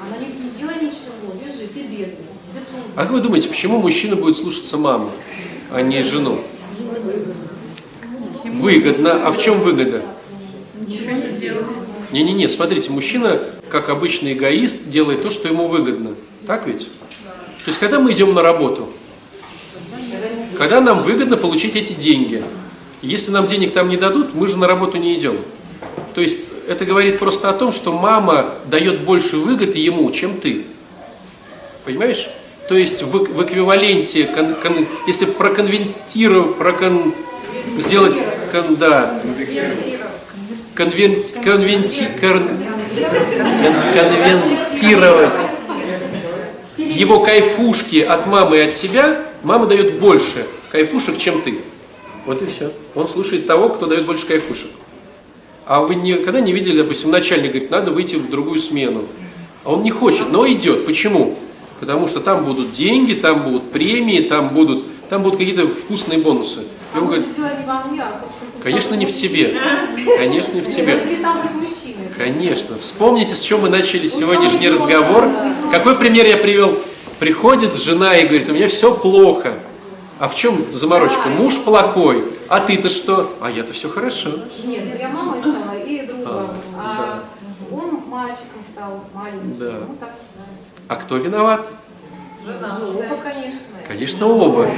[0.01, 2.07] Она не, не делай ничего, лежи, ты бедный,
[2.47, 2.93] тебе трудно.
[2.97, 5.11] А как вы думаете, почему мужчина будет слушаться маму,
[5.71, 6.41] а не жену?
[8.45, 9.27] Выгодно.
[9.27, 10.03] А в чем выгода?
[12.11, 13.39] Не-не-не, смотрите, мужчина,
[13.69, 16.15] как обычный эгоист, делает то, что ему выгодно.
[16.47, 16.91] Так ведь?
[17.65, 18.89] То есть, когда мы идем на работу,
[20.57, 22.43] когда нам выгодно получить эти деньги,
[23.03, 25.37] если нам денег там не дадут, мы же на работу не идем.
[26.15, 30.65] То есть, это говорит просто о том, что мама дает больше выгоды ему, чем ты.
[31.85, 32.29] Понимаешь?
[32.69, 37.15] То есть в, в эквиваленте, кон- кон- если проконвентировать, прокон,
[37.79, 39.23] сделать, кон- да,
[40.75, 42.49] конвен, конвенти, кон-
[43.63, 45.49] кон- конвентировать
[46.77, 51.59] его кайфушки от мамы и от тебя, мама дает больше кайфушек, чем ты.
[52.29, 52.71] Вот и все.
[52.95, 54.69] Он слушает того, кто дает больше кайфушек.
[55.65, 59.07] А вы никогда не видели, допустим, начальник говорит, надо выйти в другую смену.
[59.65, 60.85] А он не хочет, но идет.
[60.85, 61.39] Почему?
[61.81, 66.65] Потому что там будут деньги, там будут премии, там будут, там будут какие-то вкусные бонусы.
[66.95, 69.57] И он говорит, а что конечно, не в тебе.
[70.19, 71.01] Конечно, не в тебе.
[72.15, 72.77] Конечно.
[72.79, 75.31] Вспомните, с чем мы начали сегодняшний разговор.
[75.73, 76.79] Какой пример я привел?
[77.21, 79.55] Приходит жена и говорит, у меня все плохо.
[80.19, 81.29] А в чем заморочка?
[81.29, 82.25] Муж плохой.
[82.49, 83.33] А ты-то что?
[83.41, 84.31] А я-то все хорошо.
[84.65, 86.51] Нет, ну я мамой стала и другом.
[86.77, 87.23] А
[87.71, 89.59] он мальчиком стал, маленьким.
[89.59, 89.73] Да.
[89.87, 90.11] Ну так,
[90.89, 91.67] А кто виноват?
[92.47, 93.61] оба, конечно.
[93.87, 94.69] Конечно, оба.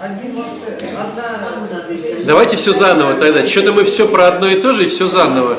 [0.00, 0.52] Один, может,
[0.96, 1.48] одна...
[2.24, 3.44] Давайте все заново тогда.
[3.46, 5.56] Что-то мы все про одно и то же, и все заново.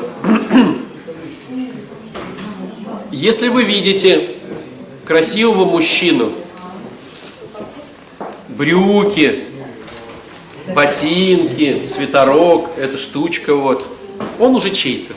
[3.20, 4.30] Если вы видите
[5.04, 6.32] красивого мужчину,
[8.48, 9.44] брюки,
[10.74, 13.86] ботинки, свитерок, эта штучка вот,
[14.38, 15.12] он уже чей-то.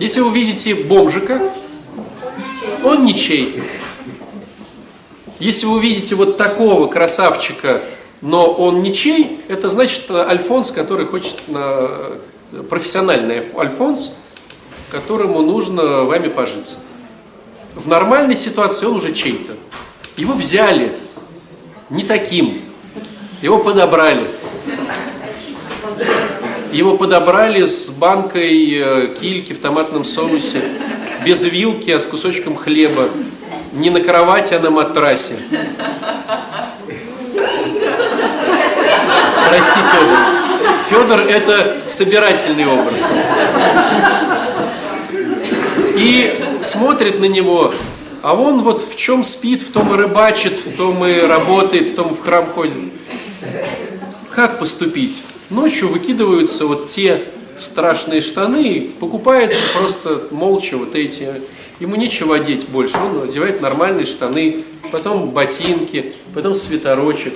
[0.00, 1.40] Если вы видите бомжика,
[2.82, 3.62] он ничей.
[5.38, 7.84] Если вы увидите вот такого красавчика,
[8.20, 11.88] но он ничей, это значит альфонс, который хочет на
[12.50, 14.10] э, профессиональный альф- альфонс,
[14.90, 16.78] которому нужно вами пожиться.
[17.74, 19.52] В нормальной ситуации он уже чей-то.
[20.16, 20.94] Его взяли
[21.90, 22.60] не таким,
[23.42, 24.24] его подобрали.
[26.72, 30.60] Его подобрали с банкой э, кильки в томатном соусе,
[31.24, 33.10] без вилки, а с кусочком хлеба.
[33.72, 35.34] Не на кровати, а на матрасе.
[39.48, 40.18] Прости, Федор.
[40.88, 43.12] Федор это собирательный образ.
[45.94, 47.72] И смотрит на него,
[48.22, 51.94] а он вот в чем спит, в том и рыбачит, в том и работает, в
[51.94, 52.74] том в храм ходит.
[54.30, 55.22] Как поступить?
[55.50, 57.24] Ночью выкидываются вот те
[57.56, 61.28] страшные штаны, покупается просто молча вот эти.
[61.80, 67.34] Ему нечего одеть больше, он одевает нормальные штаны, потом ботинки, потом свитерочек.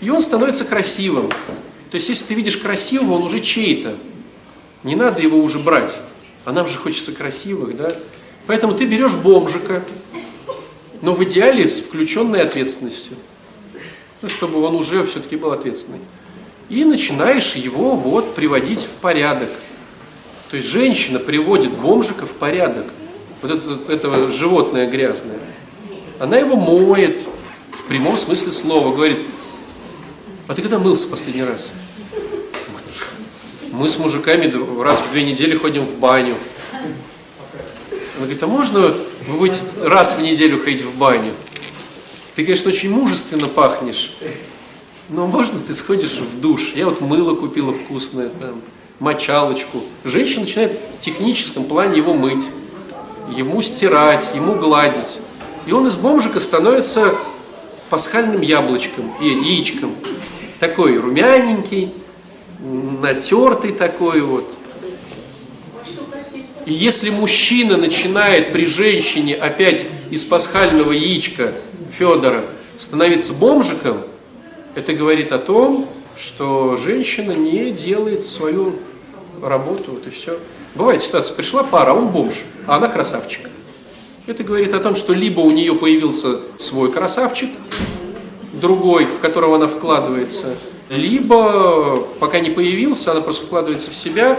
[0.00, 1.28] И он становится красивым.
[1.28, 3.94] То есть, если ты видишь красивого, он уже чей-то.
[4.84, 5.98] Не надо его уже брать.
[6.44, 7.92] А нам же хочется красивых, да?
[8.46, 9.82] Поэтому ты берешь бомжика,
[11.02, 13.16] но в идеале с включенной ответственностью.
[14.22, 16.00] Ну, чтобы он уже все-таки был ответственный.
[16.68, 19.48] И начинаешь его вот приводить в порядок.
[20.50, 22.86] То есть женщина приводит бомжика в порядок.
[23.42, 25.38] Вот это, это животное грязное.
[26.18, 27.20] Она его моет,
[27.72, 29.18] в прямом смысле слова, говорит,
[30.48, 31.72] а ты когда мылся последний раз?
[33.78, 36.34] Мы с мужиками раз в две недели ходим в баню.
[36.72, 38.92] Она говорит, а можно
[39.28, 41.32] вы будете раз в неделю ходить в баню?
[42.34, 44.16] Ты, конечно, очень мужественно пахнешь,
[45.08, 46.72] но можно ты сходишь в душ?
[46.74, 48.60] Я вот мыло купила вкусное, там,
[48.98, 49.84] мочалочку.
[50.02, 52.50] Женщина начинает в техническом плане его мыть,
[53.36, 55.20] ему стирать, ему гладить.
[55.66, 57.14] И он из бомжика становится
[57.90, 59.94] пасхальным яблочком, и яичком.
[60.58, 61.92] Такой румяненький,
[62.60, 64.48] натертый такой вот.
[66.66, 71.52] И если мужчина начинает при женщине опять из пасхального яичка
[71.90, 72.44] Федора
[72.76, 74.02] становиться бомжиком,
[74.74, 78.76] это говорит о том, что женщина не делает свою
[79.42, 80.38] работу, вот и все.
[80.74, 82.34] Бывает ситуация, пришла пара, а он бомж,
[82.66, 83.48] а она красавчик.
[84.26, 87.50] Это говорит о том, что либо у нее появился свой красавчик,
[88.52, 90.54] другой, в которого она вкладывается,
[90.88, 94.38] либо пока не появился, она просто вкладывается в себя,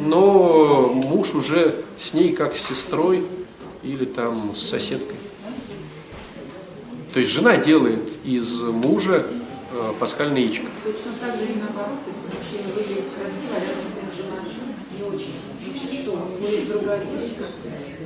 [0.00, 3.26] но муж уже с ней как с сестрой
[3.82, 5.16] или там с соседкой.
[7.12, 9.26] То есть жена делает из мужа
[9.72, 10.66] э, пасхальное яичко.
[10.84, 14.36] Точно так же и наоборот, если мужчина выглядит красиво, а рядом стоит жена
[14.96, 15.32] не очень.
[15.60, 17.44] Значит, что, у него есть другая девочка?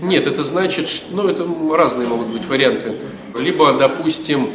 [0.00, 2.94] Нет, это значит, что, ну, это разные могут быть варианты.
[3.38, 4.48] Либо, допустим,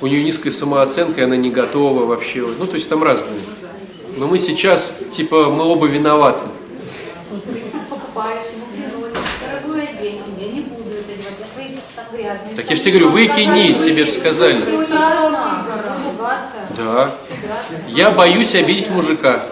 [0.00, 2.40] у нее низкая самооценка, и она не готова вообще.
[2.40, 3.38] Ну, то есть там разные.
[4.16, 6.46] Но мы сейчас, типа, мы оба виноваты.
[12.56, 14.62] Так Я же тебе говорю, выкини, тебе же сказали.
[16.76, 17.10] Да.
[17.88, 19.42] Я боюсь обидеть мужика.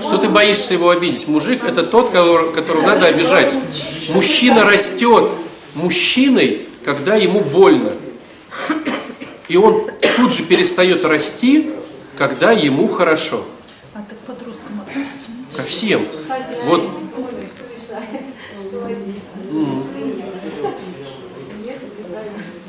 [0.00, 1.28] Что ты боишься его обидеть?
[1.28, 3.56] Мужик это тот, которого, которого надо обижать.
[4.08, 5.30] Мужчина растет
[5.74, 7.92] мужчиной, когда ему больно.
[9.52, 9.86] И он
[10.16, 11.72] тут же перестает расти,
[12.16, 13.44] когда ему хорошо.
[13.92, 15.28] А ты к подросткам относишься?
[15.54, 16.06] Ко всем.
[16.26, 16.90] Хозяин Вот.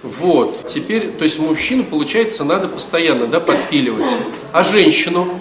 [0.04, 4.12] Вот, теперь, то есть мужчину, получается, надо постоянно, да, подпиливать.
[4.52, 5.40] А женщину?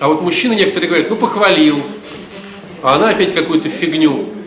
[0.00, 1.82] А вот мужчины некоторые говорят, ну похвалил,
[2.82, 4.37] а она опять какую-то фигню.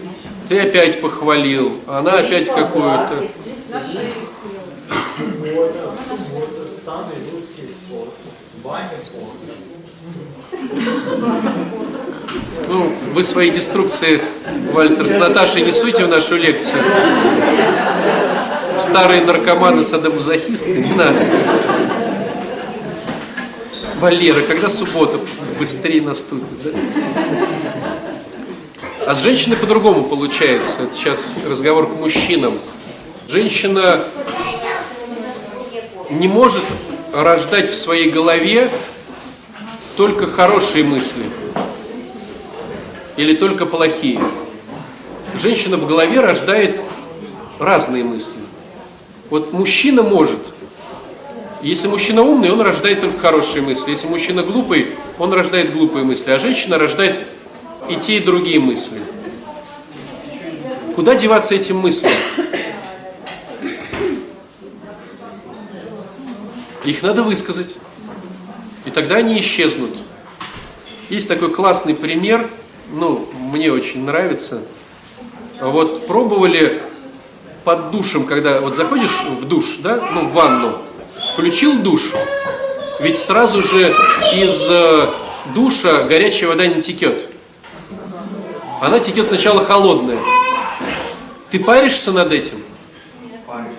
[0.52, 3.24] Ты опять похвалил, а она опять какую-то.
[12.68, 14.22] Ну, вы свои деструкции,
[14.74, 16.84] Вальтер, с Наташей не суйте в нашу лекцию.
[18.76, 21.26] Старые наркоманы, садомазохисты, не надо.
[24.02, 25.18] Валера, когда суббота
[25.58, 26.72] быстрее наступит, да?
[29.08, 30.84] А с женщиной по-другому получается.
[30.84, 32.58] Это сейчас разговор к мужчинам.
[33.28, 34.04] Женщина
[36.10, 36.64] не может
[37.12, 38.70] рождать в своей голове
[39.98, 41.24] только хорошие мысли
[43.18, 44.22] или только плохие.
[45.40, 46.80] Женщина в голове рождает
[47.60, 48.40] разные мысли.
[49.32, 50.40] Вот мужчина может.
[51.64, 53.92] Если мужчина умный, он рождает только хорошие мысли.
[53.92, 56.32] Если мужчина глупый, он рождает глупые мысли.
[56.32, 57.20] А женщина рождает
[57.90, 59.00] и те, и другие мысли.
[60.96, 62.12] Куда деваться этим мыслям?
[66.84, 67.78] Их надо высказать.
[68.86, 69.92] И тогда они исчезнут.
[71.10, 72.50] Есть такой классный пример,
[72.94, 74.64] ну, мне очень нравится.
[75.60, 76.82] Вот пробовали
[77.64, 80.78] под душем, когда вот заходишь в душ, да, ну, в ванну,
[81.34, 82.12] включил душ,
[83.02, 83.94] ведь сразу же
[84.36, 85.06] из э,
[85.54, 87.31] душа горячая вода не текет.
[88.82, 90.18] Она текет сначала холодная.
[91.52, 92.64] Ты паришься над этим?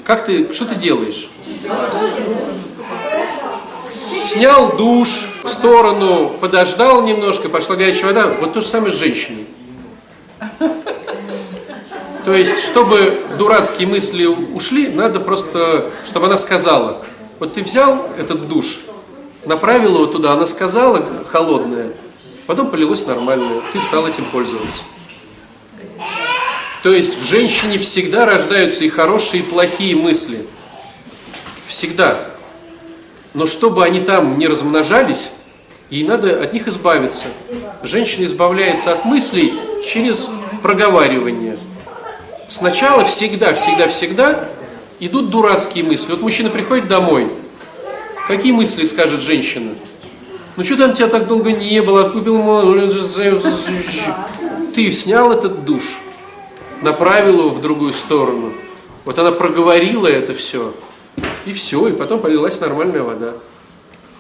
[0.05, 1.29] Как ты, что ты делаешь?
[4.23, 8.29] Снял душ в сторону, подождал немножко, пошла горячая вода.
[8.41, 9.49] Вот то же самое с женщиной.
[12.25, 17.05] То есть, чтобы дурацкие мысли ушли, надо просто, чтобы она сказала.
[17.41, 18.83] Вот ты взял этот душ,
[19.47, 21.91] направил его туда, она сказала холодное,
[22.47, 24.85] потом полилось нормальное, ты стал этим пользоваться.
[26.83, 30.45] То есть в женщине всегда рождаются и хорошие, и плохие мысли.
[31.67, 32.27] Всегда.
[33.35, 35.31] Но чтобы они там не размножались,
[35.91, 37.27] ей надо от них избавиться.
[37.83, 39.53] Женщина избавляется от мыслей
[39.87, 40.29] через
[40.61, 41.57] проговаривание.
[42.49, 44.49] Сначала всегда, всегда, всегда
[45.01, 46.11] идут дурацкие мысли.
[46.11, 47.29] Вот мужчина приходит домой.
[48.27, 49.73] Какие мысли скажет женщина?
[50.57, 52.37] Ну что там тебя так долго не было, откупил
[54.75, 56.01] Ты снял этот душ,
[56.83, 58.53] направил его в другую сторону.
[59.05, 60.75] Вот она проговорила это все,
[61.47, 63.35] и все, и потом полилась нормальная вода.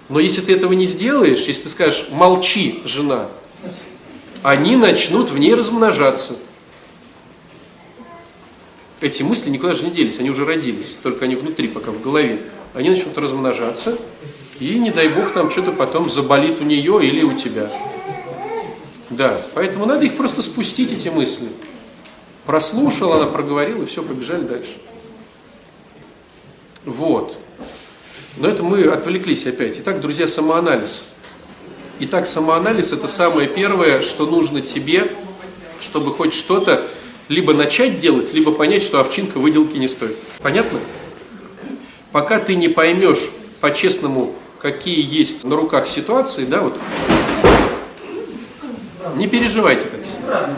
[0.09, 3.29] Но если ты этого не сделаешь, если ты скажешь «молчи, жена»,
[4.42, 6.35] они начнут в ней размножаться.
[9.01, 12.40] Эти мысли никуда же не делись, они уже родились, только они внутри, пока в голове.
[12.75, 13.99] Они начнут размножаться,
[14.70, 17.70] и не дай бог там что-то потом заболит у нее или у тебя.
[19.11, 21.48] Да, поэтому надо их просто спустить, эти мысли.
[22.46, 24.79] Прослушала, она проговорила, и все, побежали дальше.
[26.85, 27.37] Вот.
[28.38, 29.79] Но это мы отвлеклись опять.
[29.81, 31.03] Итак, друзья, самоанализ.
[32.01, 35.12] Итак, самоанализ это самое первое, что нужно тебе,
[35.81, 36.87] чтобы хоть что-то
[37.29, 40.16] либо начать делать, либо понять, что овчинка выделки не стоит.
[40.40, 40.79] Понятно?
[42.11, 46.79] Пока ты не поймешь по-честному, какие есть на руках ситуации, да, вот,
[49.16, 50.57] не переживайте так сильно.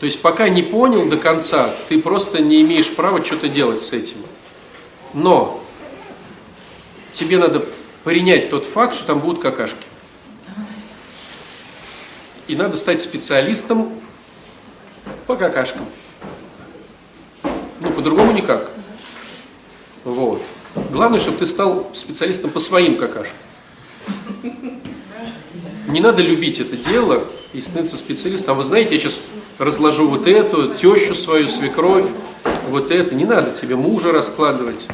[0.00, 3.92] То есть пока не понял до конца, ты просто не имеешь права что-то делать с
[3.92, 4.16] этим.
[5.12, 5.60] Но
[7.12, 7.64] тебе надо
[8.04, 9.86] принять тот факт, что там будут какашки.
[12.46, 13.92] И надо стать специалистом
[15.26, 15.86] по какашкам.
[17.80, 18.70] Ну, по-другому никак.
[20.04, 20.40] Вот.
[20.90, 23.36] Главное, чтобы ты стал специалистом по своим какашкам.
[25.88, 28.54] Не надо любить это дело и становиться специалистом.
[28.54, 29.22] А вы знаете, я сейчас
[29.58, 32.04] разложу вот эту, тещу свою, свекровь,
[32.68, 33.14] вот это.
[33.14, 34.86] Не надо тебе мужа раскладывать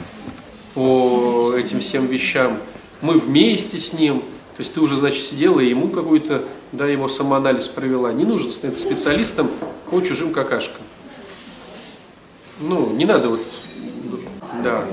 [0.74, 2.58] по этим всем вещам.
[3.00, 4.20] Мы вместе с ним.
[4.56, 8.12] То есть ты уже, значит, сидела и ему какой-то, да, его самоанализ провела.
[8.12, 9.50] Не нужно становиться специалистом
[9.90, 10.82] по чужим какашкам.
[12.60, 13.40] Ну, не надо вот,
[14.62, 14.84] да.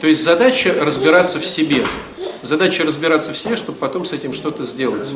[0.00, 1.84] То есть задача разбираться в себе.
[2.42, 5.12] Задача разбираться в себе, чтобы потом с этим что-то сделать.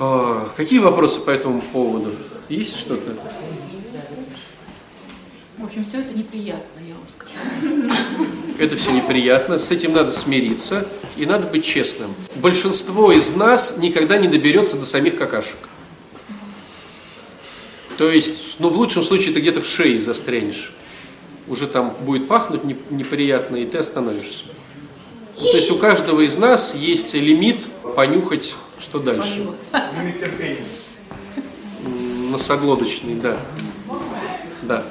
[0.00, 2.12] А, какие вопросы по этому поводу?
[2.48, 3.16] Есть что-то?
[5.58, 7.92] В общем, все это неприятно, я вам скажу.
[8.58, 10.86] Это все неприятно, с этим надо смириться
[11.16, 12.14] и надо быть честным.
[12.36, 15.56] Большинство из нас никогда не доберется до самих какашек.
[17.96, 20.72] То есть, ну в лучшем случае ты где-то в шее застрянешь.
[21.48, 24.44] Уже там будет пахнуть не- неприятно, и ты остановишься.
[25.36, 29.46] Ну, то есть у каждого из нас есть лимит понюхать, что дальше.
[31.84, 33.36] М, Носоглоточный, да.
[34.62, 34.84] Да.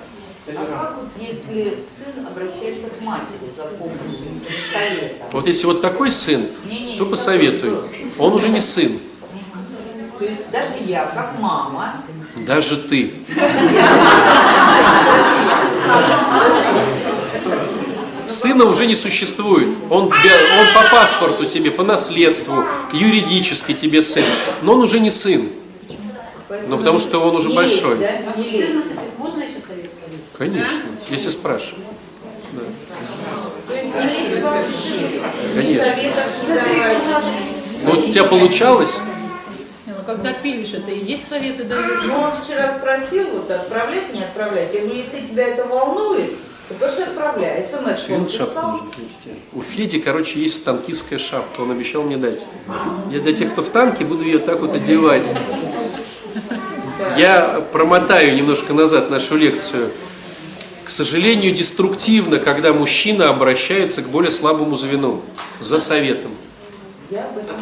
[0.50, 4.42] А как вот если сын обращается к матери за помощью,
[4.72, 5.28] советом?
[5.34, 7.72] Вот если вот такой сын, то не посоветуй.
[7.72, 7.90] такой.
[8.18, 8.98] Он уже не сын,
[10.18, 12.02] То есть даже я, как мама,
[12.38, 13.12] даже ты.
[18.28, 19.70] Сына уже не существует.
[19.90, 24.24] Он, он по паспорту тебе, по наследству, юридически тебе сын.
[24.62, 25.48] Но он уже не сын.
[26.68, 27.98] Ну, потому что он уже большой.
[27.98, 28.68] лезь, да, в не лезь.
[28.68, 30.24] 14 лет можно еще совет провести?
[30.38, 31.86] Конечно, если спрашивают.
[34.42, 35.22] Вообще.
[35.56, 37.22] Конечно.
[37.84, 39.00] Ну, у тебя получалось?
[40.08, 42.06] Когда пилишь, это и есть советы даешь.
[42.08, 44.74] Ну, он вчера спросил, вот отправлять, не отправлять.
[44.74, 46.32] Я говорю, если тебя это волнует,
[46.70, 47.62] то, конечно, отправляй.
[47.62, 48.82] СМС он писал.
[49.52, 51.60] У Феди, короче, есть танкистская шапка.
[51.60, 52.48] Он обещал мне дать.
[53.12, 55.34] Я для тех, кто в танке, буду ее так вот одевать.
[57.18, 59.92] Я промотаю немножко назад нашу лекцию.
[60.86, 65.22] К сожалению, деструктивно, когда мужчина обращается к более слабому звену
[65.60, 66.32] за советом.
[67.10, 67.57] Я об этом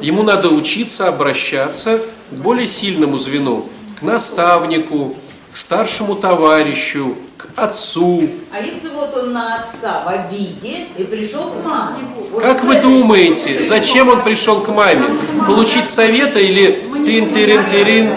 [0.00, 3.66] Ему надо учиться обращаться к более сильному звену,
[3.98, 5.16] к наставнику,
[5.52, 11.50] к старшему товарищу, к отцу, А если вот он на отца в обиде и пришел
[11.50, 12.04] к маме?
[12.30, 15.04] Вот Как вы думаете, зачем он пришел к маме?
[15.46, 18.10] Получить совета или тин тирин тирин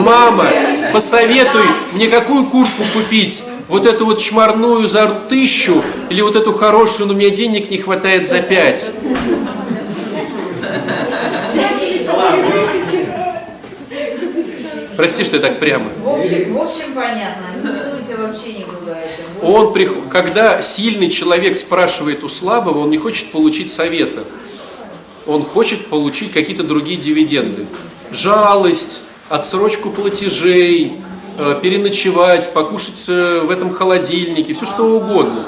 [0.00, 0.46] Мама,
[0.92, 3.44] посоветуй мне какую куртку купить?
[3.68, 8.26] Вот эту вот чморную за тысячу или вот эту хорошую, но мне денег не хватает
[8.26, 8.92] за пять?
[14.98, 15.92] Прости, что я так прямо.
[16.02, 17.44] В общем, в общем понятно.
[17.62, 18.98] Не суйся вообще никуда.
[18.98, 19.22] это.
[19.40, 24.24] Вот Он, прих- когда сильный человек спрашивает у слабого, он не хочет получить совета.
[25.24, 27.66] Он хочет получить какие-то другие дивиденды.
[28.10, 31.00] Жалость, отсрочку платежей,
[31.38, 35.46] э, переночевать, покушать э, в этом холодильнике, все что угодно.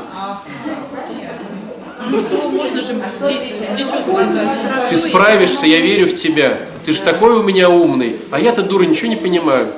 [2.08, 4.48] Что можно же де- дитю сказать?
[4.90, 6.60] Ты справишься, я верю в тебя.
[6.84, 8.16] Ты же такой у меня умный.
[8.30, 9.68] А я-то, дура, ничего не понимаю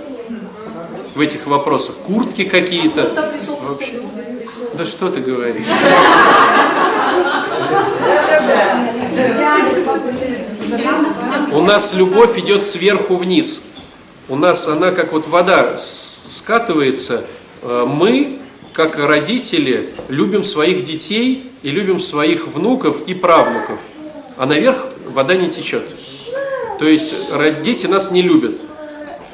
[1.15, 1.97] в этих вопросах.
[2.07, 3.11] Куртки какие-то.
[3.63, 4.03] Вообще.
[4.75, 5.67] Да что ты говоришь?
[11.53, 13.67] У нас любовь идет сверху вниз.
[14.29, 17.25] У нас она как вот вода скатывается.
[17.63, 18.39] Э, Мы,
[18.73, 23.81] как родители, любим своих детей и любим своих внуков и правнуков.
[24.39, 25.85] А наверх вода не течет.
[26.79, 28.61] То есть дети нас не любят.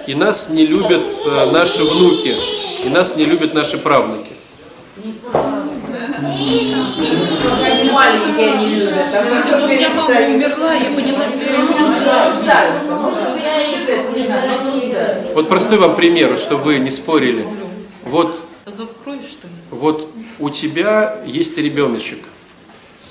[0.07, 2.35] И нас не любят э, наши внуки.
[2.85, 4.33] И нас не любят наши правнуки.
[7.93, 9.61] Маленькие любят, а потом
[9.97, 11.59] мама умерла, я поняла, что я.
[15.35, 17.45] Вот простой вам пример, чтобы вы не спорили.
[18.05, 18.45] Вот?
[19.71, 22.19] Вот у тебя есть ребеночек,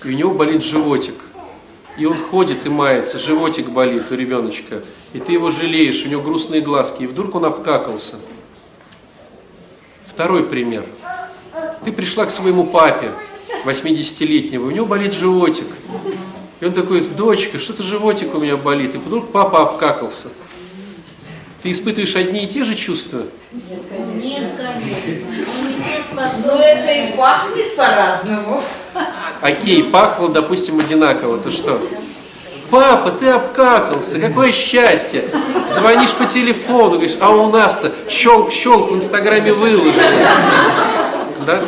[0.04, 1.16] и у него болит животик.
[1.98, 4.84] И он ходит и мается, животик болит у ребеночка.
[5.14, 8.18] И ты его жалеешь, у него грустные глазки, и вдруг он обкакался.
[10.06, 10.86] Второй пример.
[11.84, 13.12] Ты пришла к своему папе,
[13.66, 15.68] 80-летнего, у него болит животик.
[16.60, 18.96] И он такой, дочка, что-то животик у меня болит.
[18.96, 20.30] И вдруг папа обкакался.
[21.62, 23.24] Ты испытываешь одни и те же чувства?
[23.52, 25.26] Нет, конечно.
[25.84, 26.46] Все способны.
[26.46, 28.64] Но это и пахнет по-разному.
[29.42, 31.80] Окей, пахло, допустим, одинаково, то что?
[32.70, 35.24] Папа, ты обкакался, какое счастье!
[35.66, 40.28] Звонишь по телефону, говоришь, а у нас-то щелк-щелк в Инстаграме выложили.
[41.46, 41.62] Да?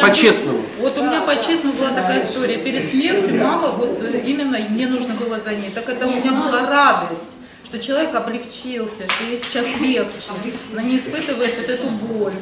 [0.00, 0.58] По-честному.
[0.80, 2.56] Вот у меня по-честному была такая история.
[2.56, 5.70] Перед смертью мама, вот э, именно мне нужно было за ней.
[5.74, 7.22] Так это у меня была радость,
[7.64, 10.30] что человек облегчился, что ей сейчас легче.
[10.72, 12.32] Она не испытывает вот эту боль.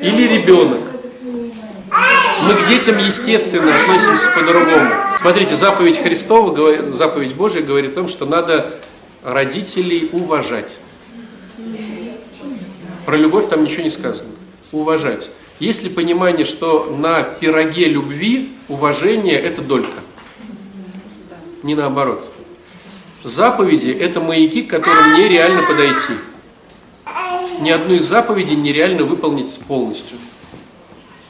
[0.00, 0.80] Или ребенок.
[1.24, 4.90] Мы к детям, естественно, относимся по-другому.
[5.20, 8.74] Смотрите, заповедь Христова, заповедь Божия говорит о том, что надо
[9.22, 10.80] родителей уважать.
[13.06, 14.30] Про любовь там ничего не сказано.
[14.72, 15.30] Уважать.
[15.60, 20.00] Есть ли понимание, что на пироге любви уважение– это долька?
[21.62, 22.30] Не наоборот.
[23.22, 26.12] Заповеди– это маяки, к которым нереально подойти.
[27.60, 30.18] Ни одну из заповедей нереально выполнить полностью.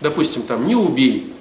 [0.05, 1.33] Допустим, там, не убей.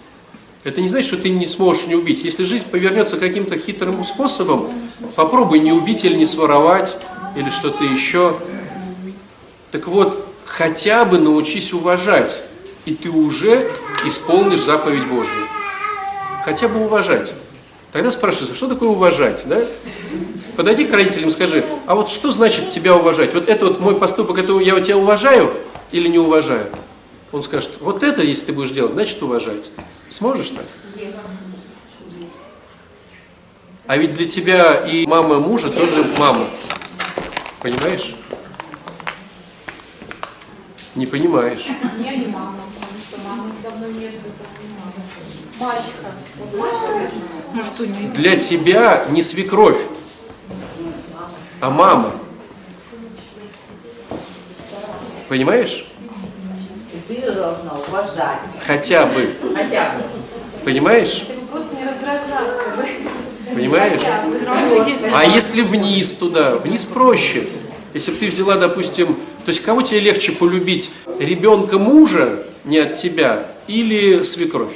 [0.63, 2.23] Это не значит, что ты не сможешь не убить.
[2.23, 4.69] Если жизнь повернется каким-то хитрым способом,
[5.17, 6.97] попробуй не убить или не своровать,
[7.35, 8.37] или что-то еще.
[9.71, 12.41] Так вот, хотя бы научись уважать,
[12.85, 13.69] и ты уже
[14.05, 15.45] исполнишь заповедь Божью.
[16.45, 17.33] Хотя бы уважать.
[17.91, 19.59] Тогда спрашивается, что такое уважать, да?
[20.55, 23.33] Подойди к родителям, скажи, а вот что значит тебя уважать?
[23.33, 25.51] Вот это вот мой поступок, это я тебя уважаю
[25.91, 26.69] или не уважаю?
[27.33, 29.71] Он скажет, вот это, если ты будешь делать, значит уважать.
[30.07, 30.65] Сможешь так?
[33.87, 36.47] А ведь для тебя и мама мужа тоже мама.
[37.59, 38.13] Понимаешь?
[40.93, 41.69] Не понимаешь.
[42.05, 45.73] Я не мама, потому что мамы давно нет, это не мама.
[45.73, 46.11] Мачеха.
[46.37, 47.23] Вот мачеха я знаю.
[47.55, 49.79] Ну что, не Для тебя не свекровь,
[51.61, 52.11] а мама.
[55.29, 55.87] Понимаешь?
[57.13, 58.39] Ты ее должна уважать.
[58.65, 59.29] Хотя бы.
[59.53, 60.03] Хотя бы.
[60.65, 61.25] Понимаешь?
[61.27, 62.87] Ты просто не раздражаться.
[63.53, 63.99] Понимаешь?
[65.13, 66.55] А если вниз туда?
[66.55, 67.47] Вниз проще.
[67.93, 69.13] Если бы ты взяла, допустим,
[69.45, 70.89] то есть кого тебе легче полюбить?
[71.19, 74.73] Ребенка мужа не от тебя или свекровь?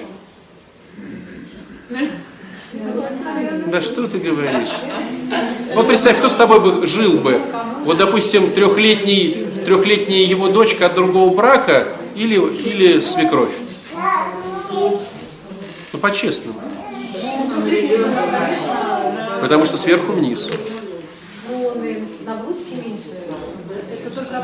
[3.66, 4.74] Да что ты говоришь?
[5.74, 7.42] Вот представь, кто с тобой бы жил бы?
[7.84, 13.52] Вот, допустим, трехлетний, трехлетняя его дочка от другого брака или, или свекровь?
[14.72, 14.98] Ну,
[16.00, 16.58] по-честному.
[19.42, 20.48] Потому что сверху вниз.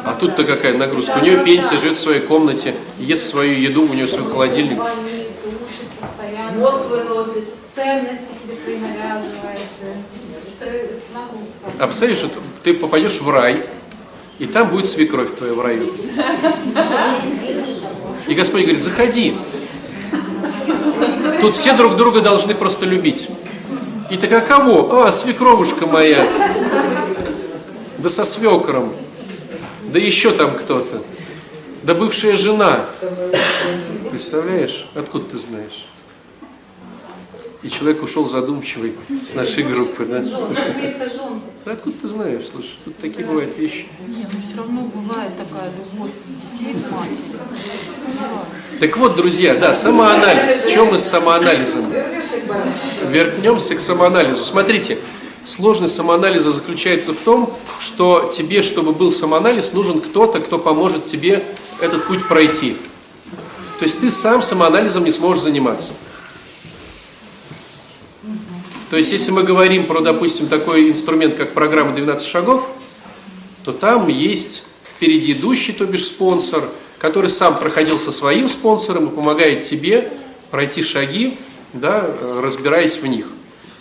[0.03, 1.19] А тут-то какая нагрузка?
[1.21, 4.78] У нее пенсия, живет в своей комнате, ест свою еду, у нее свой холодильник.
[6.57, 7.45] Мозг выносит.
[7.74, 9.61] Ценности тебе свои навязывает.
[11.13, 11.71] Нагрузка.
[11.80, 12.24] А представляешь,
[12.61, 13.63] ты попадешь в рай,
[14.39, 15.93] и там будет свекровь твоя в раю.
[18.27, 19.36] И Господь говорит, заходи.
[21.41, 23.27] Тут все друг друга должны просто любить.
[24.09, 25.03] И так а кого?
[25.03, 26.27] А, свекровушка моя.
[27.97, 28.93] Да со свекром.
[29.91, 31.01] Да еще там кто-то.
[31.84, 32.86] Да бывшая жена.
[34.09, 34.88] Представляешь?
[34.95, 35.88] Откуда ты знаешь?
[37.61, 38.93] И человек ушел задумчивый
[39.25, 40.23] с нашей группы, да?
[41.66, 42.41] Да откуда ты знаешь?
[42.51, 43.88] Слушай, тут такие бывают вещи.
[44.05, 46.11] Не, ну все равно бывает такая любовь
[46.51, 47.39] детей к матери.
[48.82, 50.64] Так вот, друзья, да, самоанализ.
[50.70, 51.86] Чем мы с самоанализом?
[53.09, 54.43] Вернемся к самоанализу.
[54.43, 54.97] Смотрите,
[55.43, 57.49] сложность самоанализа заключается в том,
[57.80, 61.45] что тебе, чтобы был самоанализ, нужен кто-то, кто поможет тебе
[61.80, 62.76] этот путь пройти.
[63.80, 65.93] То есть ты сам самоанализом не сможешь заниматься.
[68.93, 72.69] То есть если мы говорим про, допустим, такой инструмент, как программа 12 шагов,
[73.65, 76.61] то там есть впереди идущий, то бишь спонсор,
[76.99, 80.13] который сам проходил со своим спонсором и помогает тебе
[80.51, 81.35] пройти шаги,
[81.73, 82.05] да,
[82.39, 83.29] разбираясь в них.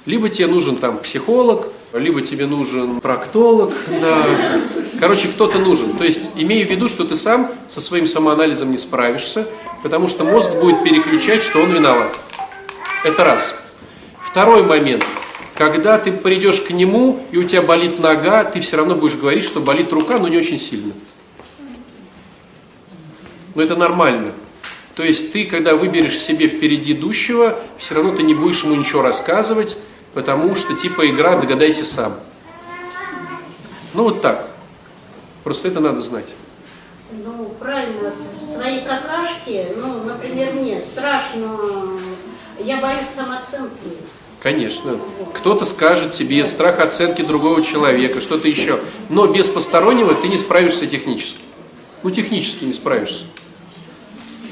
[0.07, 4.27] Либо тебе нужен там психолог, либо тебе нужен проктолог, да.
[4.99, 5.93] короче, кто-то нужен.
[5.99, 9.47] То есть имея в виду, что ты сам со своим самоанализом не справишься,
[9.83, 12.19] потому что мозг будет переключать, что он виноват.
[13.05, 13.62] Это раз.
[14.33, 15.05] Второй момент.
[15.55, 19.45] Когда ты придешь к нему, и у тебя болит нога, ты все равно будешь говорить,
[19.45, 20.95] что болит рука, но не очень сильно.
[23.55, 24.33] Но это нормально.
[24.95, 29.03] То есть ты, когда выберешь себе впереди идущего, все равно ты не будешь ему ничего
[29.03, 29.77] рассказывать,
[30.15, 32.15] потому что типа игра «догадайся сам».
[33.93, 34.49] Ну вот так.
[35.45, 36.33] Просто это надо знать.
[37.11, 38.11] Ну, правильно,
[38.41, 41.59] свои какашки, ну, например, мне страшно,
[42.59, 43.99] я боюсь самооценки.
[44.43, 44.99] Конечно.
[45.35, 48.81] Кто-то скажет тебе страх оценки другого человека, что-то еще.
[49.09, 51.39] Но без постороннего ты не справишься технически.
[52.03, 53.25] Ну, технически не справишься.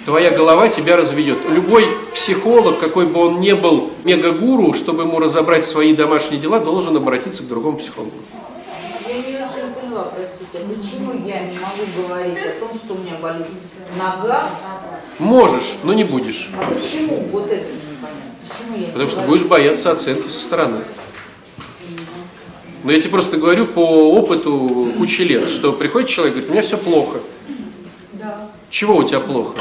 [0.05, 1.39] Твоя голова тебя разведет.
[1.49, 6.97] Любой психолог, какой бы он ни был мегагуру, чтобы ему разобрать свои домашние дела, должен
[6.97, 8.13] обратиться к другому психологу.
[9.09, 13.17] Я не очень поняла, простите, почему я не могу говорить о том, что у меня
[13.21, 13.47] болит
[13.99, 14.45] нога,
[15.19, 16.51] Можешь, но не будешь.
[16.57, 17.67] а почему вот это?
[18.51, 19.31] Почему я Потому что говорю?
[19.33, 20.83] будешь бояться оценки со стороны.
[22.83, 23.81] Но я тебе просто говорю по
[24.15, 27.19] опыту кучи лет, что приходит человек и говорит, у меня все плохо.
[28.15, 28.49] Да.
[28.71, 29.57] Чего у тебя плохо?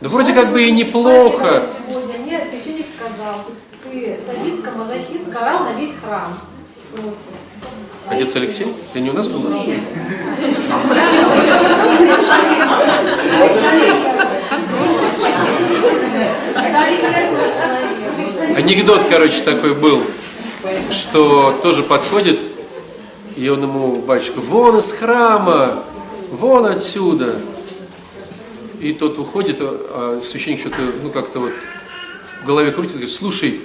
[0.00, 1.62] Да вроде как бы и неплохо.
[1.88, 3.44] Сегодня мне священник сказал,
[3.84, 6.32] ты садистка, мазохистка, орал на весь храм.
[6.94, 7.20] Просто.
[8.08, 8.66] Отец Алексей?
[8.94, 9.42] Ты не у нас был?
[18.56, 20.02] Анекдот, короче, такой был,
[20.90, 22.40] что тоже подходит,
[23.36, 25.84] и он ему, батюшка, вон из храма,
[26.30, 27.36] вон отсюда.
[28.80, 31.52] И тот уходит, а священник что-то, ну как-то вот
[32.42, 33.60] в голове крутит, говорит, слушай,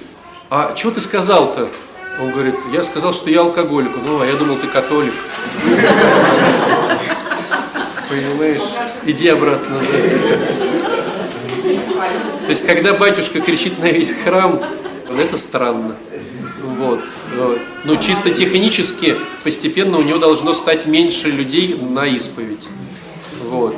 [0.50, 1.68] а что ты сказал-то?
[2.20, 3.90] Он говорит, я сказал, что я алкоголик.
[4.04, 5.12] Ну, а я думал, ты католик.
[8.08, 8.62] Понимаешь?
[9.04, 9.80] Иди обратно.
[12.44, 14.62] То есть, когда батюшка кричит на весь храм,
[15.18, 15.96] это странно.
[16.78, 17.00] Вот.
[17.84, 22.68] Но чисто технически постепенно у него должно стать меньше людей на исповедь.
[23.44, 23.76] Вот.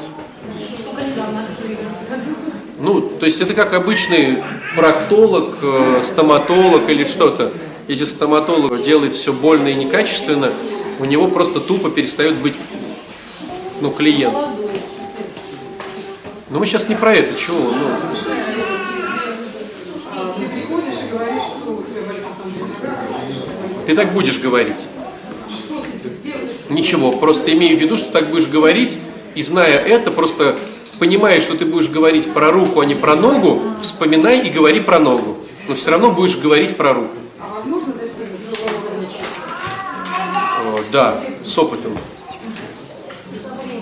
[2.79, 4.39] Ну, то есть это как обычный
[4.77, 7.53] проктолог, э, стоматолог или что-то.
[7.89, 10.51] Если стоматолог делает все больно и некачественно,
[10.99, 12.55] у него просто тупо перестает быть
[13.81, 14.39] ну, клиент.
[16.49, 17.59] Но мы сейчас не про это, чего?
[17.59, 17.72] Ну,
[23.86, 24.86] Ты так будешь говорить.
[26.68, 28.99] Ничего, просто имей в виду, что так будешь говорить,
[29.34, 30.57] и зная это, просто
[30.99, 34.99] понимая, что ты будешь говорить про руку, а не про ногу, вспоминай и говори про
[34.99, 35.36] ногу.
[35.68, 37.14] Но все равно будешь говорить про руку.
[37.40, 39.09] А возможно достигнуть другого уровня
[40.92, 41.92] да, с опытом.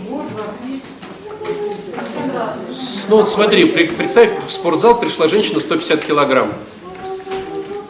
[0.08, 0.82] Год, два, три.
[2.70, 6.52] С- Ну вот смотри, представь, в спортзал пришла женщина 150 килограмм.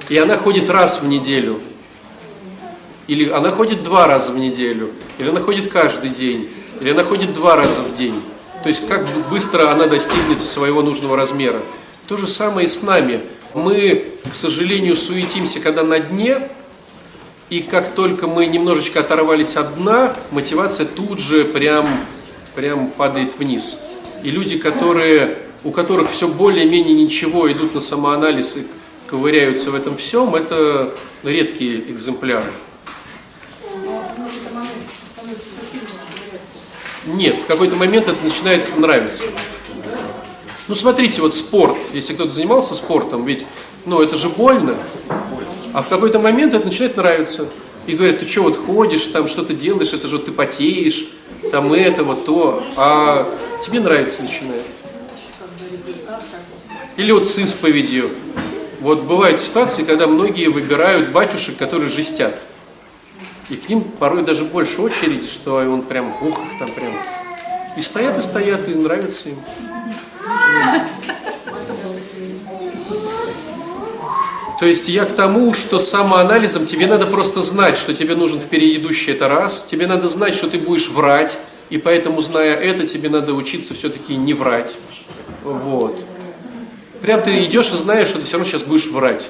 [0.09, 1.61] И она ходит раз в неделю.
[3.07, 4.91] Или она ходит два раза в неделю.
[5.19, 6.49] Или она ходит каждый день.
[6.81, 8.21] Или она ходит два раза в день.
[8.63, 11.63] То есть как бы быстро она достигнет своего нужного размера.
[12.09, 13.21] То же самое и с нами.
[13.53, 16.39] Мы, к сожалению, суетимся, когда на дне,
[17.51, 21.87] и как только мы немножечко оторвались от дна, мотивация тут же прям,
[22.57, 23.79] прям падает вниз.
[24.25, 28.67] И люди, которые, у которых все более-менее ничего, идут на самоанализ и
[29.07, 30.91] ковыряются в этом всем, это
[31.23, 32.51] редкие экземпляры.
[37.07, 39.25] Нет, в какой-то момент это начинает нравиться.
[40.69, 43.45] Ну, смотрите, вот спорт, если кто-то занимался спортом, ведь,
[43.85, 44.75] ну, это же больно,
[45.75, 47.47] а в какой-то момент это начинает нравиться.
[47.87, 51.09] И говорят, ты что, вот ходишь, там что-то делаешь, это же вот ты потеешь,
[51.51, 53.29] там это, вот то, а
[53.63, 54.65] тебе нравится начинает.
[56.97, 58.11] Или вот с исповедью.
[58.81, 62.43] Вот бывают ситуации, когда многие выбирают батюшек, которые жестят.
[63.51, 66.93] И к ним порой даже больше очередь, что он прям, ух, там прям.
[67.77, 69.37] И стоят, и стоят, и нравится им.
[74.65, 78.83] То есть я к тому, что самоанализом тебе надо просто знать, что тебе нужен впереди
[79.11, 81.39] это раз, тебе надо знать, что ты будешь врать,
[81.69, 84.79] и поэтому, зная это, тебе надо учиться все-таки не врать.
[85.43, 86.03] Вот.
[87.03, 89.29] Прям ты идешь и знаешь, что ты все равно сейчас будешь врать.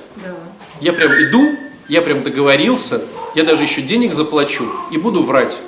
[0.81, 1.57] Я прям иду,
[1.89, 3.03] я прям договорился,
[3.35, 5.61] я даже еще денег заплачу и буду врать.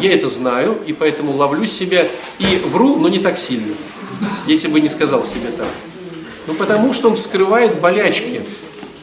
[0.00, 2.08] Я это знаю, и поэтому ловлю себя
[2.40, 3.76] и вру, но не так сильно,
[4.48, 5.68] если бы не сказал себе так.
[6.48, 8.42] Ну, потому что он вскрывает болячки.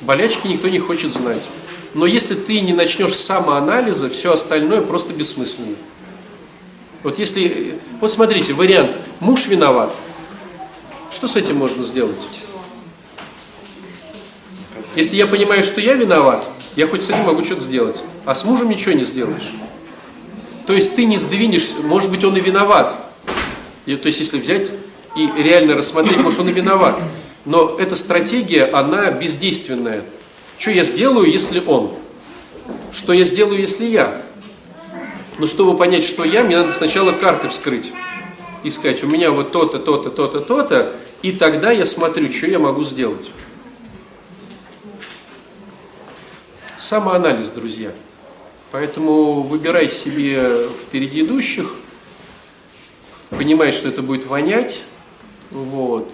[0.04, 1.47] Болячки никто не хочет знать.
[1.93, 5.76] Но если ты не начнешь самоанализа, все остальное просто бессмысленно.
[7.04, 9.93] Вот если, вот смотрите, вариант, муж виноват.
[11.12, 12.16] Что с этим можно сделать?
[14.95, 18.04] Если я понимаю, что я виноват, я хоть с этим могу что-то сделать.
[18.26, 19.51] А с мужем ничего не сделаешь.
[20.66, 22.97] То есть ты не сдвинешься, может быть, он и виноват.
[23.86, 24.72] И, то есть если взять
[25.16, 26.99] и реально рассмотреть, может, он и виноват.
[27.46, 30.04] Но эта стратегия, она бездейственная.
[30.58, 31.94] Что я сделаю, если он?
[32.91, 34.22] Что я сделаю, если я?
[35.39, 37.91] Но чтобы понять, что я, мне надо сначала карты вскрыть.
[38.64, 40.96] И сказать, у меня вот то-то, то-то, то-то, то-то.
[41.22, 43.30] И тогда я смотрю, что я могу сделать.
[46.78, 47.91] Самоанализ, друзья.
[48.72, 51.70] Поэтому выбирай себе впереди идущих,
[53.30, 54.82] понимай, что это будет вонять,
[55.52, 56.12] вот,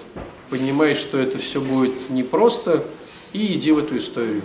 [0.49, 2.83] понимай, что это все будет непросто,
[3.33, 4.41] и иди в эту историю.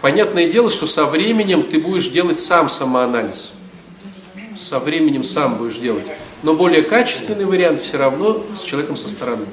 [0.00, 3.52] Понятное дело, что со временем ты будешь делать сам самоанализ.
[4.56, 6.10] Со временем сам будешь делать.
[6.42, 9.44] Но более качественный вариант все равно с человеком со стороны.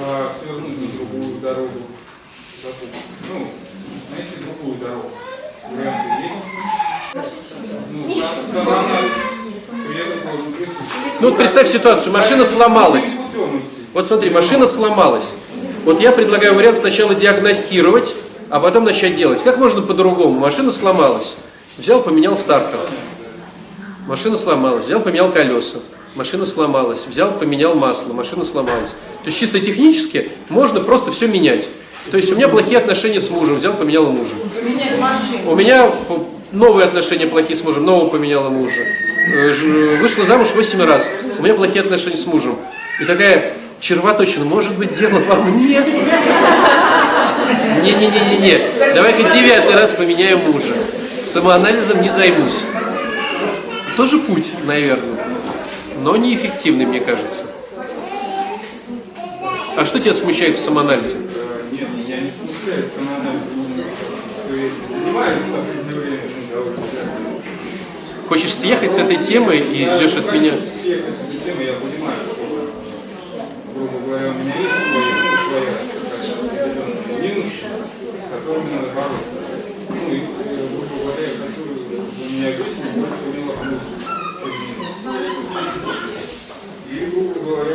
[0.00, 1.70] А свернуть на другую дорогу.
[3.28, 3.48] Ну,
[4.16, 5.10] найти другую дорогу.
[5.72, 7.26] Варианты есть?
[7.92, 9.12] Ну, сам- самоанализ.
[11.20, 13.12] Ну вот представь ситуацию, машина сломалась.
[13.92, 15.34] Вот смотри, машина сломалась.
[15.84, 18.14] Вот я предлагаю вариант сначала диагностировать,
[18.50, 19.42] а потом начать делать.
[19.42, 20.38] Как можно по-другому?
[20.38, 21.36] Машина сломалась,
[21.78, 22.78] взял, поменял стартер.
[24.06, 25.78] Машина сломалась, взял, поменял колеса.
[26.14, 28.90] Машина сломалась, взял, поменял масло, машина сломалась.
[28.90, 31.68] То есть чисто технически можно просто все менять.
[32.10, 34.34] То есть у меня плохие отношения с мужем, взял, поменял мужа.
[35.46, 35.90] У меня
[36.52, 38.82] новые отношения плохие с мужем, нового поменяла мужа.
[39.26, 39.50] Э,
[40.00, 42.56] Вышла замуж 8 раз, у меня плохие отношения с мужем.
[43.00, 45.82] И такая червоточина, может быть, дело во мне?
[47.82, 50.72] Не-не-не-не-не, давай-ка девятый раз поменяю мужа.
[51.22, 52.64] Самоанализом не займусь.
[53.96, 55.18] Тоже путь, наверное,
[56.02, 57.44] но неэффективный, мне кажется.
[59.76, 61.16] А что тебя смущает в самоанализе?
[61.16, 63.66] Э, Нет, я не смущаюсь самоанализом.
[64.50, 65.42] Я этим занимаюсь
[68.36, 70.52] Хочешь съехать с этой темы и ждешь от меня?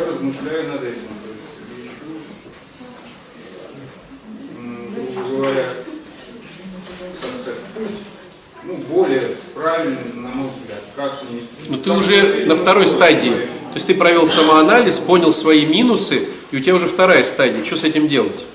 [0.08, 1.00] Размышляю над этим.
[4.96, 5.66] Ищу, грубо говоря,
[8.64, 9.24] ну, более
[9.56, 11.48] правильный, на мой взгляд, как же не...
[11.70, 13.32] Ну ты уже на второй стадии.
[13.32, 17.64] То есть ты провел самоанализ, понял свои минусы, и у тебя уже вторая стадия.
[17.64, 18.46] Что с этим делать?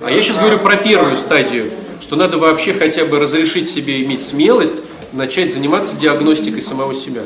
[0.00, 1.70] А я сейчас говорю про первую стадию,
[2.00, 4.78] что надо вообще хотя бы разрешить себе иметь смелость,
[5.12, 7.22] начать заниматься диагностикой самого себя.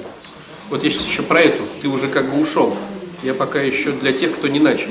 [0.71, 1.63] Вот я сейчас еще про эту.
[1.81, 2.77] Ты уже как бы ушел.
[3.23, 4.91] Я пока еще для тех, кто не начал.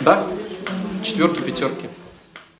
[0.00, 0.26] Да?
[1.02, 1.88] Четверки, пятерки.